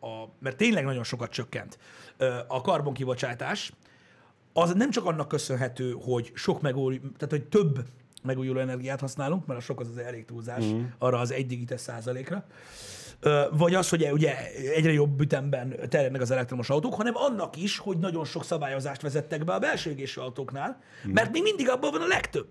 [0.07, 1.79] a, mert tényleg nagyon sokat csökkent
[2.49, 3.73] a karbonkibocsátás,
[4.53, 7.85] az nem csak annak köszönhető, hogy sok megújuló, tehát hogy több
[8.23, 10.85] megújuló energiát használunk, mert a sok az az elég túlzás mm.
[10.99, 12.45] arra az egy digites százalékra,
[13.51, 17.99] vagy az, hogy ugye egyre jobb ütemben terjednek az elektromos autók, hanem annak is, hogy
[17.99, 22.07] nagyon sok szabályozást vezettek be a belső égésű autóknál, mert még mindig abban van a
[22.07, 22.49] legtöbb.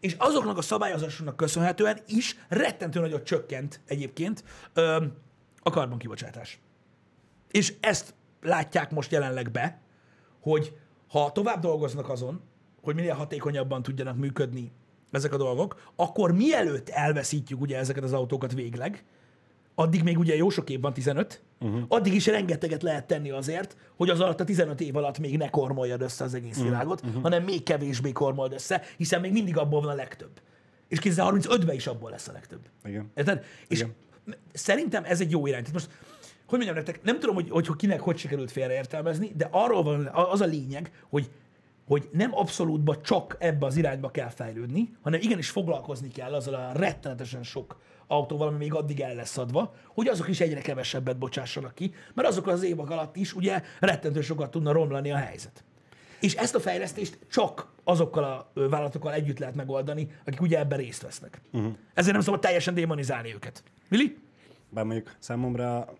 [0.00, 4.44] És azoknak a szabályozásoknak köszönhetően is rettentő nagyot csökkent egyébként
[5.62, 6.60] a karbonkibocsátás.
[7.50, 9.80] És ezt látják most jelenleg be,
[10.40, 10.76] hogy
[11.08, 12.40] ha tovább dolgoznak azon,
[12.82, 14.72] hogy minél hatékonyabban tudjanak működni
[15.10, 19.04] ezek a dolgok, akkor mielőtt elveszítjük ugye ezeket az autókat végleg,
[19.74, 21.82] addig még ugye jó sok év van, 15, uh-huh.
[21.88, 25.48] addig is rengeteget lehet tenni azért, hogy az alatt a 15 év alatt még ne
[25.48, 27.22] kormoljad össze az egész világot, uh-huh.
[27.22, 30.40] hanem még kevésbé kormold össze, hiszen még mindig abból van a legtöbb.
[30.88, 32.60] És 2035-ben is abból lesz a legtöbb.
[32.84, 33.10] Igen.
[33.14, 33.44] Érted?
[33.68, 33.94] És Igen.
[34.52, 35.62] szerintem ez egy jó irány.
[35.62, 35.90] Tehát most,
[36.46, 40.40] hogy mondjam nektek, nem tudom, hogy, hogy kinek hogy sikerült félreértelmezni, de arról van az
[40.40, 41.30] a lényeg, hogy
[41.86, 46.72] hogy nem abszolútban csak ebbe az irányba kell fejlődni, hanem igenis foglalkozni kell azzal a
[46.72, 47.80] rettenetesen sok
[48.12, 52.28] autóval, ami még addig el lesz adva, hogy azok is egyre kevesebbet bocsássanak ki, mert
[52.28, 55.64] azok az évek alatt is ugye rettentő sokat tudna romlani a helyzet.
[56.20, 61.02] És ezt a fejlesztést csak azokkal a vállalatokkal együtt lehet megoldani, akik ugye ebben részt
[61.02, 61.40] vesznek.
[61.52, 61.72] Uh-huh.
[61.94, 63.62] Ezért nem szabad teljesen démonizálni őket.
[63.88, 64.16] Mili?
[64.68, 65.94] Bár mondjuk számomra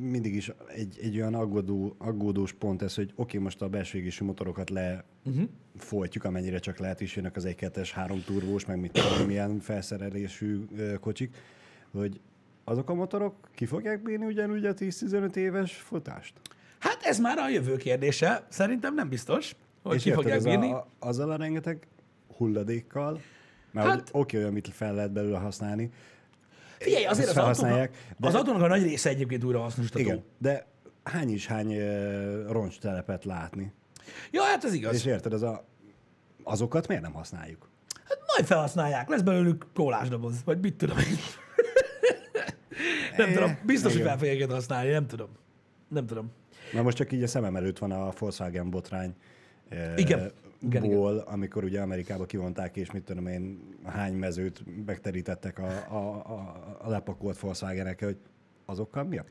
[0.00, 4.24] mindig is egy, egy olyan aggódó, aggódós pont ez, hogy oké, most a belső égésű
[4.24, 5.48] motorokat le uh-huh.
[5.76, 10.64] folytjuk, amennyire csak lehet, is jönnek az 1 három turvós, meg mit tudom, milyen felszerelésű
[11.00, 11.36] kocsik,
[11.90, 12.20] hogy
[12.64, 16.32] azok a motorok ki fogják bírni ugyanúgy a 10-15 éves futást?
[16.78, 18.46] Hát ez már a jövő kérdése.
[18.48, 20.70] Szerintem nem biztos, hogy ki érted, fogják ez bírni.
[20.70, 21.86] A, azzal a rengeteg
[22.36, 23.20] hulladékkal,
[23.70, 25.90] mert Hát- oké, olyan, mit fel lehet belőle használni,
[26.78, 28.26] Figyelj, azért az autónak, de...
[28.26, 30.04] az autónak a nagy része egyébként újra hasznosítható.
[30.04, 30.66] igen, de
[31.02, 33.72] hány is hány ö, roncstelepet látni?
[34.30, 34.94] Ja, hát ez igaz.
[34.94, 35.64] És érted, az a,
[36.42, 37.68] azokat miért nem használjuk?
[38.04, 41.16] Hát majd felhasználják, lesz belőlük kólásdoboz, vagy mit tudom én.
[43.26, 44.18] nem tudom, biztos, hogy igen.
[44.18, 45.28] fel fogják használni, nem tudom.
[45.88, 46.30] Nem tudom.
[46.72, 49.14] Na most csak így a szemem előtt van a Volkswagen botrány.
[49.68, 49.92] eh,
[50.66, 50.82] Igen.
[50.82, 50.96] Igen, igen.
[50.98, 56.76] ból, amikor ugye Amerikába kivonták, és mit tudom én, hány mezőt megterítettek a, a, a,
[56.82, 58.16] a lepakolt volkswagen hogy
[58.64, 59.24] azokkal mi a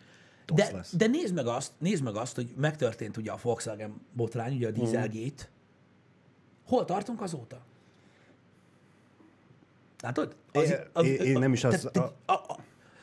[0.54, 0.96] De, lesz?
[0.96, 4.72] de nézd meg azt, nézd meg azt, hogy megtörtént ugye a Volkswagen botrány, ugye a
[4.72, 5.50] Dieselgate.
[6.68, 7.62] Hol tartunk azóta?
[10.02, 10.36] Látod?
[10.52, 10.64] Én-
[11.04, 12.60] én- én nem is az- tehát- tehát a, a,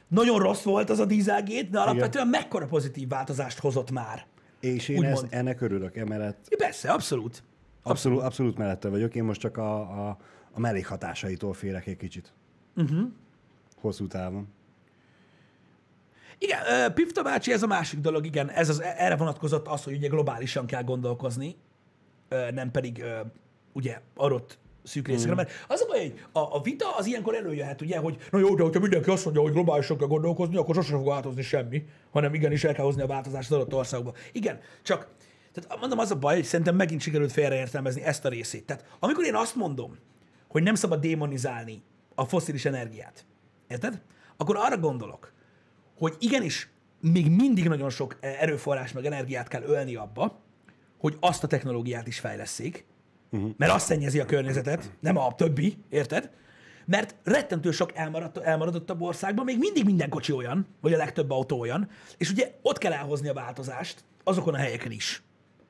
[0.08, 4.26] nagyon rossz volt az a Dieselgate, de alapvetően mekkora pozitív változást hozott már.
[4.60, 7.42] És én ezt, ennek örülök, emellett Ja, persze, abszolút.
[7.82, 10.18] Abszolút, abszolút mellette vagyok, én most csak a, a,
[10.52, 12.32] a mellékhatásaitól félek egy kicsit.
[12.76, 13.08] Uh-huh.
[13.80, 14.48] Hosszú távon.
[16.38, 20.08] Igen, Pifta bácsi, ez a másik dolog, igen, ez az, erre vonatkozott az, hogy ugye
[20.08, 21.56] globálisan kell gondolkozni,
[22.54, 23.04] nem pedig
[23.72, 27.80] ugye adott szűk részekre, mert az a baj, hogy a, a vita az ilyenkor előjöhet,
[27.80, 30.96] ugye, hogy na jó, de hogyha mindenki azt mondja, hogy globálisan kell gondolkozni, akkor sosem
[30.96, 34.12] fog változni semmi, hanem igenis el kell hozni a változást az adott országba.
[34.32, 35.08] Igen, csak
[35.54, 38.66] tehát mondom, az a baj, hogy szerintem megint sikerült félreértelmezni ezt a részét.
[38.66, 39.98] Tehát amikor én azt mondom,
[40.48, 41.82] hogy nem szabad démonizálni
[42.14, 43.26] a foszilis energiát,
[43.68, 44.02] érted?
[44.36, 45.32] Akkor arra gondolok,
[45.98, 50.40] hogy igenis még mindig nagyon sok erőforrás meg energiát kell ölni abba,
[50.98, 52.86] hogy azt a technológiát is fejleszék,
[53.30, 53.50] uh-huh.
[53.56, 56.30] mert azt szennyezi a környezetet, nem a többi, érted?
[56.86, 61.60] Mert rettentő sok elmaradt, elmaradottabb országban még mindig minden kocsi olyan, vagy a legtöbb autó
[61.60, 65.22] olyan, és ugye ott kell elhozni a változást azokon a helyeken is.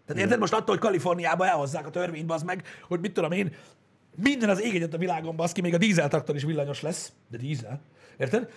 [0.06, 3.54] Tehát érted most attól, hogy Kaliforniába elhozzák a törvényt, az meg, hogy mit tudom én,
[4.22, 7.80] minden az ég egyet a világon, baszki, még a dízeltraktor is villanyos lesz, de dízel,
[8.16, 8.50] érted?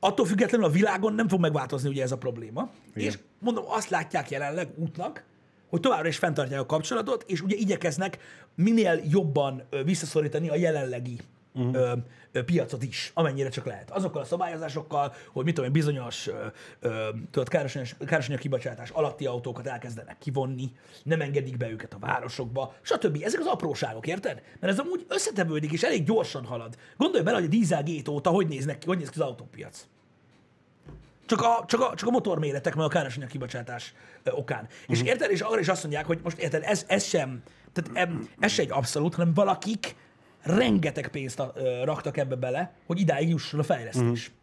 [0.00, 2.70] Attól függetlenül a világon nem fog megváltozni ugye ez a probléma.
[2.94, 3.08] Igen.
[3.08, 5.24] És mondom, azt látják jelenleg útnak,
[5.68, 8.18] hogy továbbra is fenntartják a kapcsolatot, és ugye igyekeznek
[8.54, 11.18] minél jobban visszaszorítani a jelenlegi
[11.54, 11.74] uh-huh.
[11.74, 11.92] ö,
[12.32, 13.90] ö, piacot is, amennyire csak lehet.
[13.90, 16.46] Azokkal a szabályozásokkal, hogy mit tudom én, bizonyos ö,
[16.80, 20.72] ö, tudod, károsanyag, károsanyag kibocsátás alatti autókat elkezdenek kivonni,
[21.02, 23.18] nem engedik be őket a városokba, stb.
[23.22, 24.42] Ezek az apróságok, érted?
[24.60, 26.76] Mert ez amúgy összetevődik, és elég gyorsan halad.
[26.96, 29.86] Gondolj bele, hogy a Dieselgate óta hogy néznek ki, hogy néz ki az autópiac.
[31.26, 34.62] Csak a, csak a, csak a motorméretek, meg a károsanyag kibocsátás ö, okán.
[34.62, 34.96] Uh-huh.
[34.96, 37.42] És érted, és arra is azt mondják, hogy most érted, ez, ez sem,
[37.72, 39.96] tehát em, ez sem egy abszolút, hanem valakik
[40.42, 44.28] rengeteg pénzt ö, raktak ebbe bele, hogy idáig jusson a fejlesztés.
[44.28, 44.38] Uh-huh.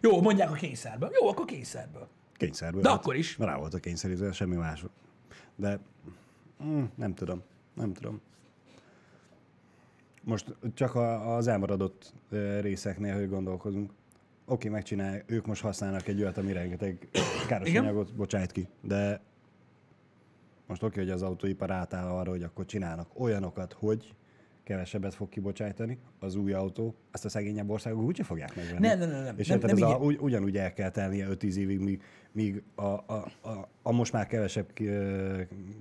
[0.00, 1.10] Jó, mondják a kényszerből.
[1.20, 2.08] Jó, akkor kényszerből.
[2.36, 2.82] Kényszerből.
[2.82, 3.38] De akkor is.
[3.38, 4.84] Rá volt a kényszerítve, semmi más.
[5.56, 5.78] De
[6.64, 7.42] mm, nem tudom,
[7.74, 8.20] nem tudom.
[10.22, 12.12] Most csak a, az elmaradott
[12.60, 13.92] részeknél, hogy gondolkozunk.
[14.44, 17.08] Oké, megcsinálják, ők most használnak egy olyat, ami rengeteg
[17.48, 17.82] káros Igen.
[17.82, 19.20] anyagot bocsájt ki, de
[20.66, 24.14] most oké, hogy az autóipar átáll arra, hogy akkor csinálnak olyanokat, hogy
[24.68, 28.86] kevesebbet fog kibocsájtani az új autó, azt a szegényebb országok úgyse fogják megvenni.
[28.86, 29.34] Nem, nem, nem, nem.
[29.38, 32.02] És Nem- nem, ez a, ugy, ugyanúgy el kell telnie 5-10 évig, míg,
[32.32, 34.66] míg a, a, a, a most már kevesebb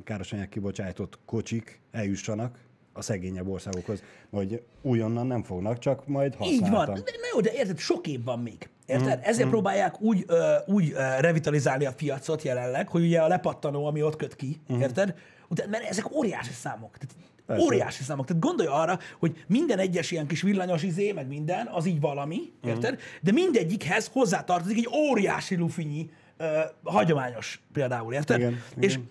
[0.04, 2.60] károsanyag kibocsájtott kocsik eljussanak
[2.94, 6.86] a szegényebb országokhoz, hogy újonnan nem fognak, csak majd Így van.
[6.86, 8.70] De, na jó, de érted, sok év van még.
[8.86, 9.20] Érted?
[9.24, 14.04] Ezért próbálják úgy, ö, úgy ö, revitalizálni a piacot jelenleg, hogy ugye a lepattanó, ami
[14.04, 15.16] ott köt ki, érted?
[15.50, 16.98] Utána, mert ezek óriási számok.
[16.98, 17.16] Tehát
[17.48, 17.64] Persze.
[17.64, 18.26] óriási számok.
[18.26, 22.52] Tehát gondolj arra, hogy minden egyes ilyen kis villanyos izé, meg minden, az így valami,
[22.64, 23.00] érted?
[23.22, 28.40] De mindegyikhez hozzátartozik egy óriási lufinyi, ö, hagyományos például, érted?
[28.40, 29.10] Igen, És igen.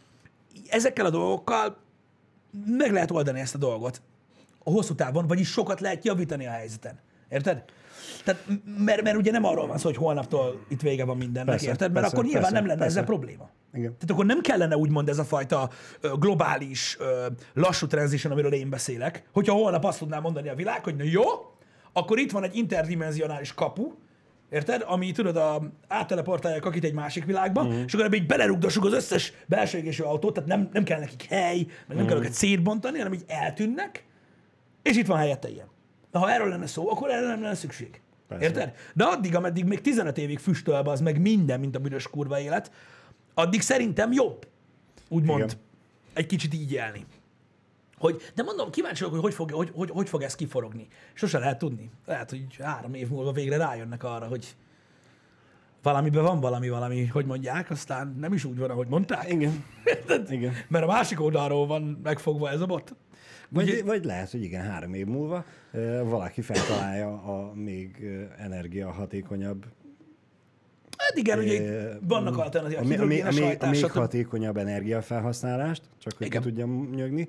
[0.68, 1.76] ezekkel a dolgokkal
[2.66, 4.02] meg lehet oldani ezt a dolgot
[4.64, 6.98] a hosszú távon, vagyis sokat lehet javítani a helyzeten.
[7.28, 7.64] Érted?
[8.24, 8.46] Tehát,
[8.78, 11.92] mert, mert ugye nem arról van szó, hogy holnaptól itt vége van mindennek, Persze, érted?
[11.92, 12.98] Mert persze, akkor nyilván persze, nem lenne persze.
[12.98, 13.50] ezzel probléma.
[13.76, 13.92] Igen.
[13.92, 15.70] Tehát akkor nem kellene úgymond ez a fajta
[16.18, 16.96] globális,
[17.54, 21.22] lassú transition, amiről én beszélek, hogyha holnap azt tudná mondani a világ, hogy na jó,
[21.92, 23.92] akkor itt van egy interdimenzionális kapu,
[24.50, 24.84] Érted?
[24.86, 27.72] Ami tudod, a, átteleportálják akit egy másik világba, Mhm.
[27.74, 27.82] mm.
[27.86, 31.22] és akkor ebbe így belerugdassuk az összes belső égésű autót, tehát nem, nem kell nekik
[31.24, 32.06] hely, meg nem Mhm.
[32.06, 34.04] kell őket szétbontani, hanem így eltűnnek,
[34.82, 35.66] és itt van helyette ilyen.
[36.10, 38.00] De ha erről lenne szó, akkor erre nem lenne szükség.
[38.28, 38.44] Persze.
[38.44, 38.72] Érted?
[38.94, 42.70] De addig, ameddig még 15 évig füstölbe az meg minden, mint a büdös kurva élet,
[43.38, 44.46] addig szerintem jobb,
[45.08, 45.56] úgymond, Igen.
[46.12, 47.04] egy kicsit így élni.
[47.98, 50.86] Hogy, de mondom, kíváncsi vagyok, hogy hogy fog, hogy, hogy, hogy fog ez kiforogni.
[51.14, 51.90] Sose lehet tudni.
[52.06, 54.56] Lehet, hogy három év múlva végre rájönnek arra, hogy
[55.82, 59.32] valamiben van valami, valami, hogy mondják, aztán nem is úgy van, ahogy mondták.
[59.32, 59.64] Igen.
[59.84, 60.32] Érted?
[60.32, 60.52] Igen.
[60.68, 62.94] Mert a másik oldalról van megfogva ez a bot.
[63.48, 65.44] Vagy, Ugye- vagy lehet, hogy igen, három év múlva
[66.02, 68.06] valaki feltalálja a még
[68.38, 69.64] energiahatékonyabb
[70.96, 75.82] Hát igen, ugye Ö, vannak a, alternatívák, mi- a, a, a hajtás, még hatékonyabb energiafelhasználást,
[75.98, 77.28] csak hogy ki tudjam nyögni,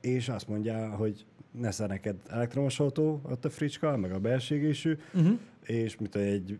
[0.00, 1.24] és azt mondja, hogy
[1.58, 5.22] ne szer neked elektromos autó ott a fricska, meg a belségésű, Mhm.
[5.22, 5.38] uh-huh.
[5.64, 6.58] és mit tudom, egy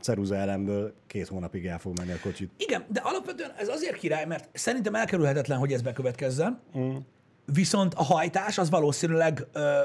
[0.00, 2.50] ceruza elemből két hónapig el fog menni a kocsit.
[2.56, 6.96] Igen, de alapvetően ez azért király, mert szerintem elkerülhetetlen, hogy ez bekövetkezzen, mm.
[7.54, 9.78] viszont a hajtás az valószínűleg ö,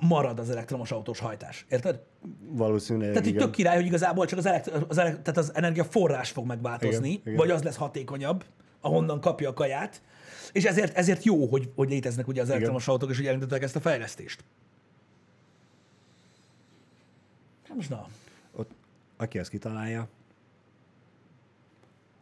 [0.00, 1.66] marad az elektromos autós hajtás.
[1.68, 2.00] Érted?
[2.48, 3.38] Valószínűleg Tehát igen.
[3.42, 7.20] tök király, hogy igazából csak az, elekt- az, elekt- tehát az energiaforrás fog megváltozni, Igen,
[7.24, 7.34] igen.
[7.36, 8.44] vagy az lesz hatékonyabb,
[8.80, 10.02] ahonnan kapja a kaját,
[10.52, 13.76] és ezért, ezért jó, hogy, hogy léteznek ugye az elektromos autók, és hogy elindították ezt
[13.76, 14.44] a fejlesztést.
[17.68, 18.06] Hát Most na,
[18.56, 18.70] Ott,
[19.16, 20.08] aki ezt kitalálja,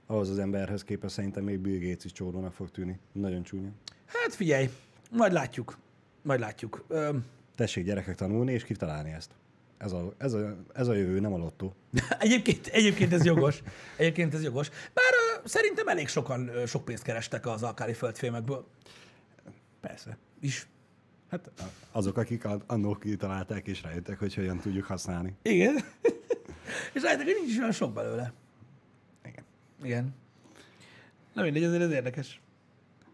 [0.07, 2.99] ahhoz az emberhez képest szerintem még Bill Gates is csórónak fog tűnni.
[3.13, 3.69] Nagyon csúnya.
[4.07, 4.71] hát figyelj,
[5.11, 5.79] majd látjuk.
[6.23, 6.85] Majd látjuk.
[6.89, 7.25] Öm,
[7.63, 9.31] Tessék gyerekek tanulni és kitalálni ezt.
[9.79, 11.75] Ez a, ez a, ez a jövő, nem a lottó.
[12.19, 13.63] Egyébként, egyébként ez jogos.
[13.97, 14.69] Egyébként ez jogos.
[14.69, 15.13] Bár
[15.45, 18.67] ö, szerintem elég sokan ö, sok pénzt kerestek az alkáli földfémekből
[19.81, 20.19] Persze.
[20.41, 20.67] is.
[21.31, 21.51] Hát
[21.93, 25.35] azok, akik a- annól kitalálták és rájöttek, hogy hogyan tudjuk használni.
[25.43, 25.75] Igen.
[26.95, 28.33] És rájöttek, hogy nincs is olyan sok belőle.
[29.25, 29.45] Igen.
[29.83, 30.15] Igen.
[31.33, 32.41] Na mindegy, azért ez érdekes.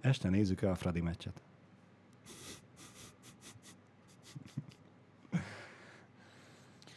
[0.00, 1.40] Este nézzük el a Fradi meccset.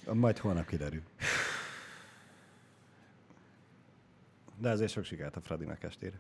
[0.06, 1.02] Majd holnap kiderül.
[4.58, 6.20] De azért sok sikert a Fradinak estére.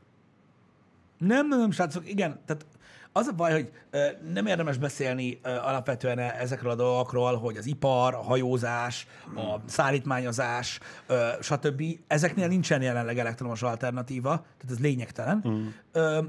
[1.17, 2.39] Nem, nem, nem, srácok, igen.
[2.45, 2.65] Tehát
[3.11, 7.65] az a baj, hogy ö, nem érdemes beszélni ö, alapvetően ezekről a dolgokról, hogy az
[7.65, 11.83] ipar, a hajózás, a szállítmányozás, ö, stb.
[12.07, 15.43] Ezeknél nincsen jelenleg elektromos alternatíva, tehát ez lényegtelen.
[15.47, 15.67] Mm.
[15.91, 16.23] Ö,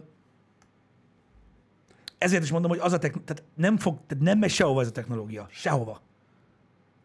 [2.19, 4.87] ezért is mondom, hogy az a techn- tehát nem fog, tehát nem megy sehova ez
[4.87, 5.47] a technológia.
[5.51, 6.01] Sehova.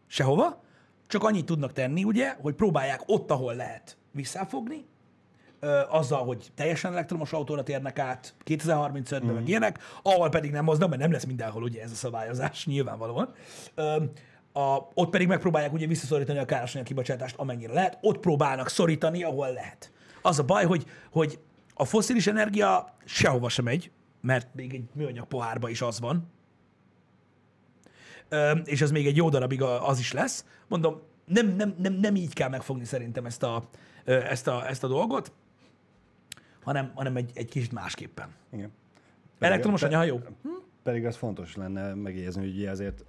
[0.08, 0.64] Sehova.
[1.08, 4.86] Csak annyit tudnak tenni, ugye, hogy próbálják ott, ahol lehet visszafogni,
[5.60, 9.34] ö, azzal, hogy teljesen elektromos autóra térnek át 2035-ben, mm.
[9.34, 13.34] meg ilyenek, ahol pedig nem hoznak, mert nem lesz mindenhol ugye ez a szabályozás, nyilvánvalóan.
[13.76, 14.04] Ö,
[14.54, 17.98] a, ott pedig megpróbálják ugye visszaszorítani a károsanyag kibocsátást, amennyire lehet.
[18.02, 19.92] Ott próbálnak szorítani, ahol lehet.
[20.22, 21.40] Az a baj, hogy, hogy
[21.74, 23.92] a foszilis energia sehova sem megy,
[24.22, 26.32] mert még egy műanyag pohárba is az van,
[28.66, 30.46] és ez még egy jó darabig a- az is lesz.
[30.68, 33.64] Mondom, nem, nem, nem, nem így kell megfogni szerintem ezt a,
[34.06, 35.32] ezt a, ezt a dolgot,
[36.64, 38.30] hanem, hanem egy, egy kicsit másképpen.
[38.54, 38.72] Igen.
[39.40, 40.20] Elektromos pe- anyahajó?
[40.84, 43.06] Pedig az fontos lenne megjegyezni, hogy ugye azért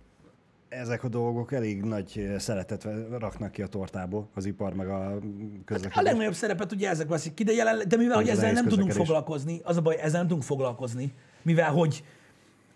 [0.68, 2.88] ezek a dolgok elég nagy szeretet
[3.18, 5.18] raknak ki a tortából, az ipar meg a A
[5.64, 6.04] közlekedés.
[6.10, 9.60] legnagyobb szerepet ugye ezek veszik ki, de, jelen, de mivel hogy ezzel nem tudunk foglalkozni,
[9.64, 11.12] az a baj, ezzel nem tudunk foglalkozni,
[11.42, 12.04] mivel hogy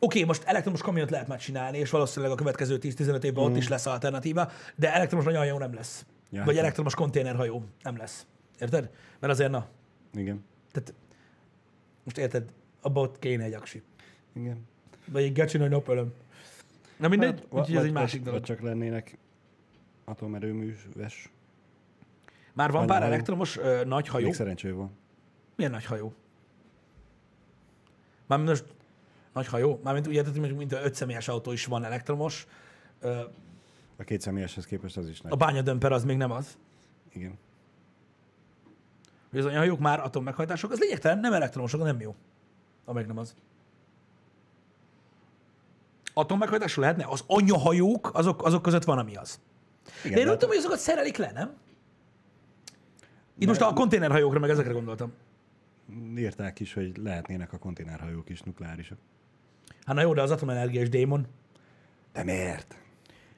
[0.05, 3.46] Oké, most elektromos kamiont lehet már csinálni, és valószínűleg a következő 10-15 évben mm.
[3.46, 6.07] ott is lesz alternatíva, de elektromos anyahajó nem lesz.
[6.30, 6.62] Ja, Vagy hát.
[6.62, 8.26] elektromos konténerhajó nem lesz.
[8.61, 8.90] Érted?
[9.18, 9.68] Mert azért na,
[10.14, 10.44] Igen.
[10.72, 10.94] tehát
[12.05, 13.82] most érted, abba ott kéne egy aksi.
[14.32, 14.66] Igen.
[15.07, 16.12] Vagy egy gecsi nagy napölöm.
[16.96, 18.42] Na mindegy, hát, úgyhogy ez egy másik dolog.
[18.42, 19.18] Csak lennének
[20.05, 21.30] atomerőműves.
[22.53, 24.24] Már van pár elektromos ö, nagy hajó.
[24.24, 24.90] Még szerencsé van.
[25.57, 26.12] Milyen nagy hajó?
[28.26, 28.64] Mármint most
[29.33, 32.47] nagy hajó, mármint ugye, tehát mondjuk mint öt személyes autó is van elektromos,
[33.97, 35.33] A két személyeshez képest az is nagy.
[35.33, 36.59] a bányadömper az még nem az.
[37.12, 37.39] Igen.
[39.30, 42.14] Hogy az anyahajók már atommeghajtások, az lényegtelen, nem elektromosok, nem jó.
[42.85, 43.35] Amelyik nem az.
[46.14, 47.05] Atommeghajtású lehetne?
[47.09, 49.41] Az anyahajók, azok, azok között van, ami az.
[50.05, 51.55] Igen, De én úgy tudom, hogy azokat szerelik le, nem?
[53.39, 55.12] Itt most a konténerhajókra, meg ezekre gondoltam.
[56.16, 58.99] írták is, hogy lehetnének a konténerhajók is nukleárisak.
[59.85, 61.26] Hát na jó, de az atomenergia is démon.
[62.12, 62.76] De miért?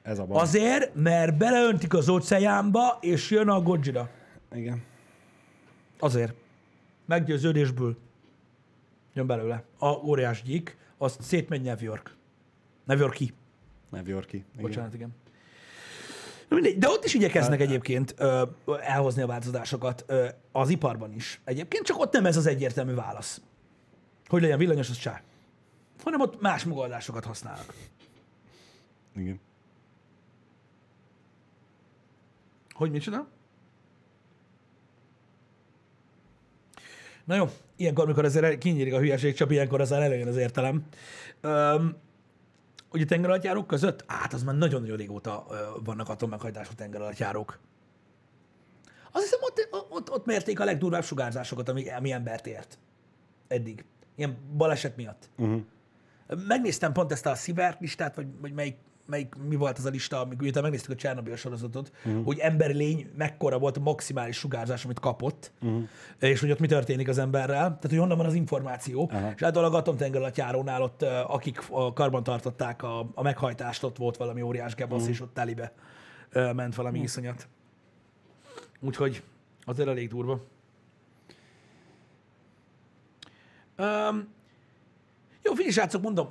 [0.01, 0.41] Ez a baj.
[0.41, 4.09] Azért, mert beleöntik az óceánba, és jön a Godzilla.
[4.55, 4.83] Igen.
[5.99, 6.33] Azért.
[7.05, 7.97] Meggyőződésből
[9.13, 9.63] jön belőle.
[9.77, 12.15] A óriás gyík, azt szétmegy New York.
[12.85, 13.33] New Yorki.
[13.89, 14.35] New Yorki.
[14.35, 14.61] Igen.
[14.61, 15.15] Bocsánat, igen.
[16.49, 18.43] Na mindegy, de ott is igyekeznek egyébként ö,
[18.81, 21.41] elhozni a változásokat ö, az iparban is.
[21.43, 23.41] Egyébként csak ott nem ez az egyértelmű válasz.
[24.27, 25.21] Hogy legyen villanyos, az csá.
[26.03, 27.73] Hanem ott más megoldásokat használnak.
[29.15, 29.39] Igen.
[32.73, 33.27] Hogy micsoda?
[37.25, 40.85] Na jó, ilyenkor, amikor azért kinyírik a hülyeség, csak ilyenkor aztán előjön az értelem.
[41.41, 41.97] Öm,
[42.91, 44.03] ugye tengeralattjárók között?
[44.07, 47.59] Hát az már nagyon-nagyon régóta ö, vannak atommeghajtású tengeralattjárók.
[49.11, 52.77] Azt hiszem, ott, ott, ott mérték a legdurvább sugárzásokat, ami, ami embert ért.
[53.47, 53.85] Eddig.
[54.15, 55.29] Ilyen baleset miatt.
[55.37, 55.61] Uh-huh.
[56.47, 60.21] Megnéztem pont ezt a Szivert listát, vagy, vagy melyik, melyik, mi volt az a lista,
[60.21, 62.25] amikor utána megnéztük a Csernobyl sorozatot, uh-huh.
[62.25, 65.83] hogy emberi lény mekkora volt a maximális sugárzás, amit kapott, uh-huh.
[66.19, 69.09] és hogy ott mi történik az emberrel, tehát hogy honnan van az információ.
[69.13, 69.31] Aha.
[69.35, 74.41] És általában a atomtengeralattjárónál ott, akik a karban tartották a, a meghajtást, ott volt valami
[74.41, 75.13] óriás gebasz, uh-huh.
[75.13, 75.73] és ott telibe
[76.33, 77.03] ment valami uh-huh.
[77.03, 77.47] iszonyat.
[78.79, 79.23] Úgyhogy
[79.65, 80.43] azért elég durva.
[83.77, 84.33] Um,
[85.45, 86.29] jó, figyelj, srácok, mondom,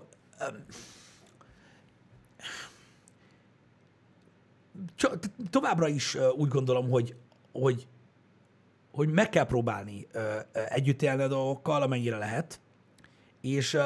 [5.50, 7.16] továbbra is úgy gondolom, hogy,
[7.52, 7.86] hogy,
[8.92, 10.06] hogy meg kell próbálni
[10.68, 12.60] együtt élni a dolgokkal, amennyire lehet,
[13.40, 13.78] és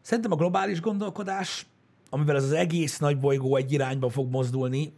[0.00, 1.66] szerintem a globális gondolkodás,
[2.10, 4.92] amivel ez az egész nagy bolygó egy irányba fog mozdulni,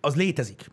[0.00, 0.70] az létezik.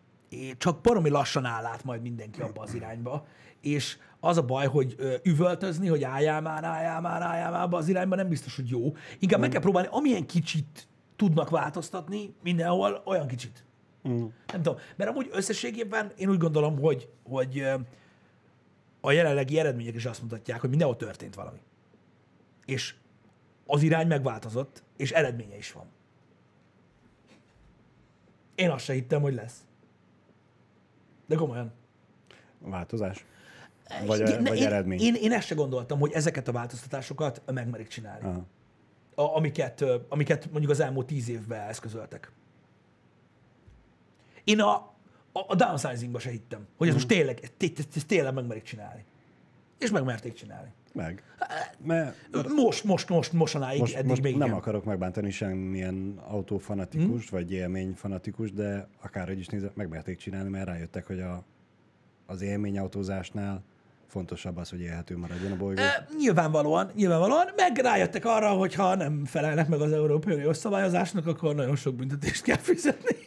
[0.58, 3.26] Csak baromi lassan áll át majd mindenki abba az irányba.
[3.62, 8.16] És az a baj, hogy üvöltözni, hogy álljál már, álljál már, álljál már az irányba,
[8.16, 8.96] nem biztos, hogy jó.
[9.20, 13.64] Inkább meg kell próbálni, amilyen kicsit tudnak változtatni mindenhol, olyan kicsit.
[14.04, 14.32] Uh-huh.
[14.52, 17.66] Nem tudom, mert amúgy összességében én úgy gondolom, hogy, hogy
[19.02, 21.60] a jelenlegi eredmények is azt mutatják, hogy mindenhol történt valami.
[22.66, 22.96] És
[23.66, 25.86] az irány megváltozott, és eredménye is van.
[28.56, 29.66] Én azt se hittem, hogy lesz.
[31.26, 31.72] De komolyan.
[32.60, 33.26] Változás?
[34.06, 35.00] Vagy, Igen, ne, vagy én, eredmény?
[35.00, 38.26] Én, én ezt se gondoltam, hogy ezeket a változtatásokat megmerik csinálni.
[38.26, 38.46] Aha.
[39.16, 42.32] A, amiket, amiket mondjuk az elmúlt tíz évben eszközöltek.
[44.44, 44.74] Én a,
[45.32, 49.04] a, a downsizingba se hittem, hogy ez most tényleg, ezt, ezt, tényleg megmerik csinálni.
[49.80, 50.70] És megmerték csinálni.
[50.94, 51.24] Meg.
[51.86, 52.16] Mert
[52.56, 54.60] Most, most, most, mostanáig, most, eddig most még nem igen.
[54.60, 57.36] akarok megbántani semmilyen autófanatikus, Hm?
[57.36, 61.44] vagy élményfanatikus, de akárhogy is nézve, megmerték csinálni, mert rájöttek, hogy a,
[62.26, 63.64] az élményautózásnál
[64.16, 65.82] fontosabb az, hogy élhető maradjon a bolygó.
[65.82, 71.28] E, nyilvánvalóan, nyilvánvalóan, meg rájöttek arra, hogy ha nem felelnek meg az Európai Uniós szabályozásnak,
[71.28, 73.16] akkor nagyon sok büntetést kell fizetni.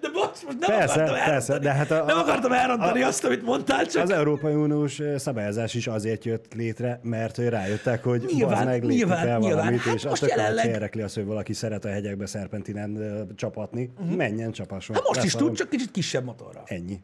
[0.00, 1.30] De bocs, most nem Persze, akartam elrontani.
[1.30, 5.00] persze, de hát a- nem akartam elrontani a- azt, amit mondtál, csak Az Európai Uniós
[5.16, 9.56] szabályozás is azért jött létre, mert hogy rájöttek, hogy Nyilván, meg nyilván, kell nyilván.
[9.58, 10.66] valamit, Hát és most azt jelenleg...
[10.66, 12.98] érdekli az, hogy valaki szeret a hegyekbe szerpentinen
[13.36, 14.16] csapatni, uh-huh.
[14.16, 14.94] menjen, csapasson.
[14.96, 16.62] hát most Lesz is tud, csak kicsit kisebb motorral.
[16.66, 17.00] Ennyi.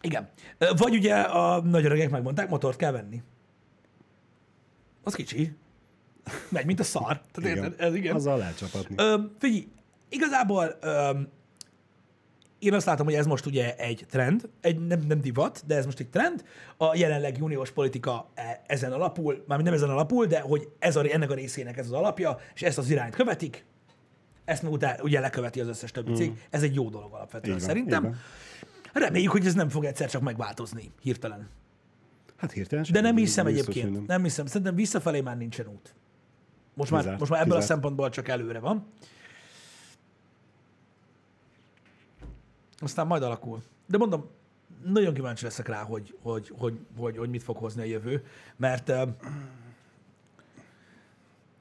[0.00, 0.28] Igen.
[0.76, 3.22] Vagy ugye a nagy öregek megmondták, motort kell venni.
[5.02, 5.52] Az kicsi.
[6.48, 7.20] Megy, mint a szar.
[7.32, 7.74] Tehát Igen.
[7.78, 8.14] Ez igen.
[8.14, 8.94] Azzal lehet csapatni.
[8.98, 9.68] Ö, figyelj,
[10.08, 11.10] igazából ö,
[12.58, 15.84] én azt látom, hogy ez most ugye egy trend, egy nem, nem divat, de ez
[15.84, 16.44] most egy trend.
[16.76, 21.04] A jelenlegi uniós politika e- ezen alapul, mármint nem ezen alapul, de hogy ez a,
[21.12, 23.64] ennek a részének ez az alapja, és ezt az irányt követik,
[24.44, 26.32] ezt meg utána ugye leköveti az összes többi cég.
[26.50, 28.02] Ez egy jó dolog alapvetően van, szerintem.
[28.02, 28.16] van.
[28.92, 31.48] Reméljük, hogy ez nem fog egyszer csak megváltozni hirtelen.
[32.36, 33.94] Hát hirtelen De nem hiszem biztos, egyébként.
[33.94, 34.04] nem.
[34.06, 34.46] Nem hiszem.
[34.46, 35.94] Szerintem visszafelé már nincsen út.
[36.74, 37.72] Most már, Kizárt, most már ebből a kizárt.
[37.72, 38.86] szempontból csak előre van.
[42.78, 43.62] Aztán majd alakul.
[43.86, 44.28] De mondom,
[44.84, 48.24] nagyon kíváncsi leszek rá, hogy, hogy, hogy, hogy, hogy mit fog hozni a jövő,
[48.56, 48.92] mert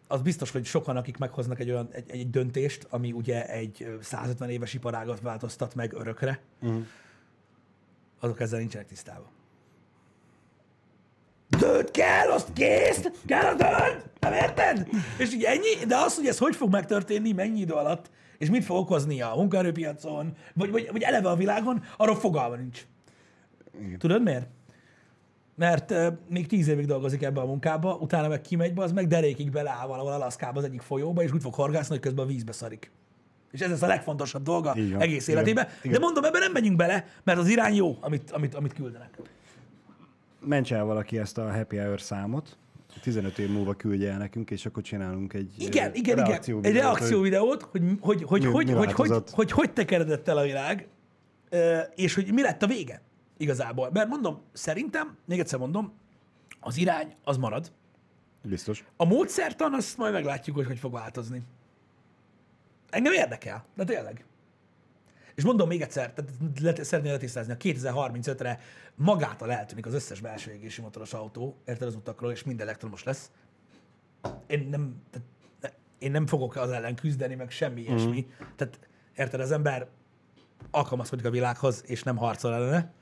[0.07, 3.95] az biztos, hogy sokan, akik meghoznak egy olyan egy, egy döntést, ami ugye egy ö,
[4.01, 6.85] 150 éves iparágat változtat meg örökre, uh-huh.
[8.19, 9.27] Azok ezzel nincsenek tisztában.
[11.47, 14.87] Dönt kell, azt kész, kell a dönt, nem érted?
[15.17, 18.63] És így ennyi, de az, hogy ez hogy fog megtörténni, mennyi idő alatt, és mit
[18.63, 22.85] fog okozni a munkaerőpiacon, vagy, vagy, vagy eleve a világon, arról fogalma nincs.
[23.81, 23.99] Igen.
[23.99, 24.47] Tudod miért?
[25.55, 29.07] Mert uh, még tíz évig dolgozik ebbe a munkába, utána meg kimegy be, az meg
[29.07, 32.51] derékig beleáll valahol Alaszkába az egyik folyóba, és úgy fog horgászni, hogy közben a vízbe
[32.51, 32.91] szarik.
[33.51, 35.01] És ez lesz a legfontosabb dolga van.
[35.01, 35.39] egész Igen.
[35.39, 35.67] életében.
[35.79, 35.91] Igen.
[35.91, 39.19] De mondom, ebben nem megyünk bele, mert az irány jó, amit, amit, amit küldenek.
[40.39, 42.57] Mentse el valaki ezt a happy hour számot,
[43.01, 46.25] 15 év múlva küldje el nekünk, és akkor csinálunk egy Igen, igen, igen.
[46.25, 49.73] reakció Egy videót, reakció videót, hogy hogy, hogy, Mi- hogy, mi hogy, hogy, hogy, hogy
[49.73, 50.87] tekeredett el a világ,
[51.95, 53.01] és hogy mi lett a vége
[53.37, 53.89] igazából.
[53.93, 55.93] Mert mondom, szerintem, még egyszer mondom,
[56.59, 57.71] az irány az marad.
[58.43, 58.85] Biztos.
[58.97, 61.41] A módszertan, azt majd meglátjuk, hogy hogy fog változni.
[62.89, 64.25] Engem érdekel, de tényleg.
[65.35, 68.59] És mondom még egyszer, tehát szeretném letisztázni, a 2035-re
[68.95, 73.31] magától eltűnik az összes belső égési motoros autó, érted az utakról, és mind elektromos lesz.
[74.47, 78.27] Én nem, tehát, én nem fogok az ellen küzdeni, meg semmi ilyesmi.
[78.55, 78.79] Tehát
[79.15, 79.87] érted, az ember
[80.71, 82.93] alkalmazkodik a világhoz, és nem harcol ellene.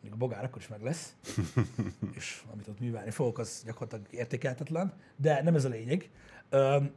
[0.00, 1.16] Még a bogár akkor is meg lesz,
[2.16, 6.10] és amit ott művelni fogok, az gyakorlatilag értékeltetlen, de nem ez a lényeg.
[6.50, 6.92] Öm,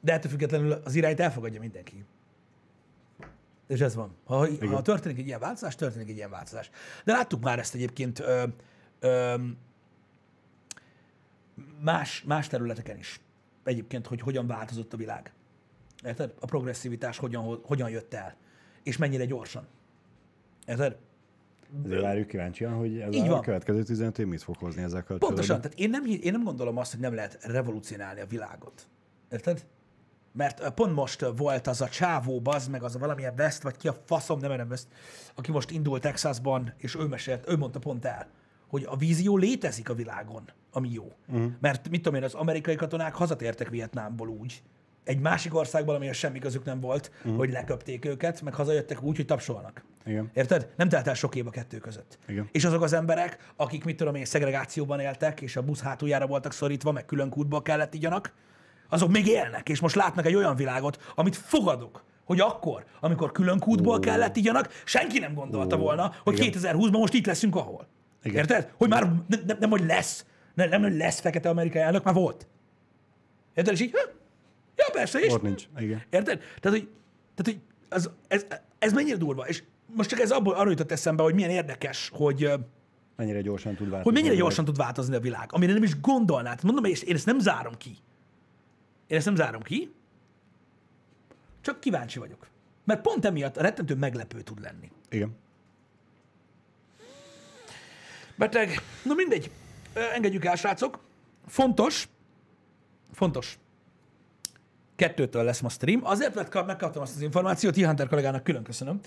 [0.00, 2.04] De ettől függetlenül az irányt elfogadja mindenki.
[3.66, 4.16] És ez van.
[4.24, 6.70] Ha, ha történik egy ilyen változás, történik egy ilyen változás.
[7.04, 8.44] De láttuk már ezt egyébként ö,
[9.00, 9.34] ö,
[11.80, 13.20] más, más területeken is.
[13.64, 15.32] Egyébként, hogy hogyan változott a világ.
[16.04, 16.34] Érted?
[16.40, 18.36] A progresszivitás hogyan, hogyan jött el.
[18.82, 19.66] És mennyire gyorsan.
[20.66, 20.96] Érted?
[21.84, 23.40] Ezért várjuk kíváncsian, hogy ez Így a van.
[23.40, 25.28] következő 15 év mit fog hozni ezzel kapcsolatban.
[25.28, 25.60] Pontosan.
[25.60, 28.88] Tehát én nem, én nem gondolom azt, hogy nem lehet revolucionálni a világot.
[29.30, 29.66] Érted?
[30.32, 33.88] Mert pont most volt az a csávó, bazd meg, az a valamilyen West, vagy ki
[33.88, 34.86] a faszom, nem nem West,
[35.34, 38.26] aki most indult Texasban, és ő mesélt, ő mondta pont el,
[38.68, 41.12] hogy a vízió létezik a világon, ami jó.
[41.28, 41.52] Uh-huh.
[41.60, 44.62] Mert mit tudom én, az amerikai katonák hazatértek Vietnámból úgy,
[45.04, 47.36] egy másik országból, amihez semmi közük nem volt, uh-huh.
[47.36, 49.84] hogy leköpték őket, meg hazajöttek úgy, hogy tapsolnak.
[50.04, 50.30] Igen.
[50.34, 50.72] Érted?
[50.76, 52.18] Nem telt el sok év a kettő között.
[52.26, 52.48] Igen.
[52.52, 56.52] És azok az emberek, akik, mit tudom én, szegregációban éltek, és a busz hátuljára voltak
[56.52, 58.32] szorítva, meg külön kútból kellett igyanak,
[58.88, 63.58] azok még élnek, és most látnak egy olyan világot, amit fogadok, hogy akkor, amikor külön
[63.58, 66.52] kútból kellett igyanak, senki nem gondolta volna, hogy Igen.
[66.74, 67.86] 2020-ban most itt leszünk ahol.
[68.22, 68.36] Igen.
[68.36, 68.72] Érted?
[68.76, 72.14] Hogy már nem, nem, nem hogy lesz, nem, nem, hogy lesz fekete amerikai elnök, már
[72.14, 72.46] volt.
[73.54, 73.72] Érted?
[73.74, 73.98] És így, "Ha,
[74.76, 75.64] ja persze, és Ott nincs.
[75.78, 76.02] Igen.
[76.10, 76.38] Érted?
[76.60, 76.88] Tehát, hogy,
[77.34, 77.58] tehát, hogy
[77.88, 78.46] ez, ez,
[78.78, 79.46] ez mennyire durva.
[79.46, 82.50] És most csak ez abból arra jutott eszembe, hogy milyen érdekes, hogy,
[83.16, 84.02] Mennyire gyorsan tud változni.
[84.12, 86.64] hogy mennyire gyorsan tud változni a világ, amire nem is gondolnád.
[86.64, 87.96] Mondom, és én ezt nem zárom ki.
[89.08, 89.94] Én ezt nem zárom ki,
[91.60, 92.46] csak kíváncsi vagyok.
[92.84, 94.90] Mert pont emiatt rettentő meglepő tud lenni.
[95.10, 95.36] Igen.
[98.36, 98.80] Beteg.
[99.04, 99.50] Na mindegy.
[100.14, 100.98] Engedjük el, srácok.
[101.46, 102.08] Fontos,
[103.12, 103.58] fontos.
[104.98, 106.00] Kettőtől lesz ma stream.
[106.04, 107.84] Azért, mert kap- megkaptam azt az információt, T.
[107.84, 109.00] Hunter kollégának külön köszönöm,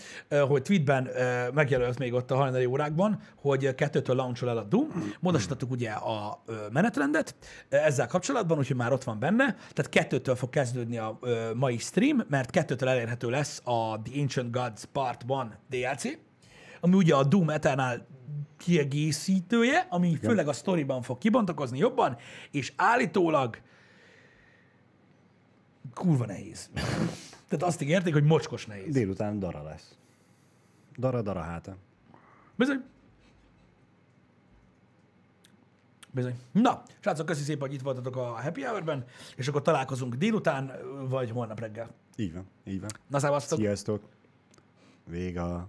[0.47, 1.09] hogy tweetben
[1.53, 4.87] megjelölt még ott a hajnali órákban, hogy kettőtől launchol el a Doom.
[5.19, 7.35] Módosítottuk ugye a menetrendet
[7.69, 9.45] ezzel kapcsolatban, úgyhogy már ott van benne.
[9.45, 11.19] Tehát kettőtől fog kezdődni a
[11.55, 16.03] mai stream, mert kettőtől elérhető lesz a The Ancient Gods Part 1 DLC,
[16.81, 18.07] ami ugye a Doom Eternal
[18.57, 22.17] kiegészítője, ami főleg a storyban fog kibontakozni jobban,
[22.51, 23.57] és állítólag
[25.93, 26.69] kurva nehéz.
[27.47, 28.93] Tehát azt ígérték, hogy mocskos nehéz.
[28.93, 29.95] Délután dara lesz.
[30.97, 31.77] Dara, dara háta.
[32.55, 32.83] Bizony.
[36.11, 36.39] Bizony.
[36.51, 39.05] Na, srácok, köszi szépen, hogy itt voltatok a Happy Hour-ben,
[39.35, 40.71] és akkor találkozunk délután,
[41.09, 41.89] vagy holnap reggel.
[42.15, 42.89] Így van, így van.
[43.07, 43.57] Na, szevasztok!
[43.59, 44.03] Sziasztok!
[45.05, 45.67] Vége.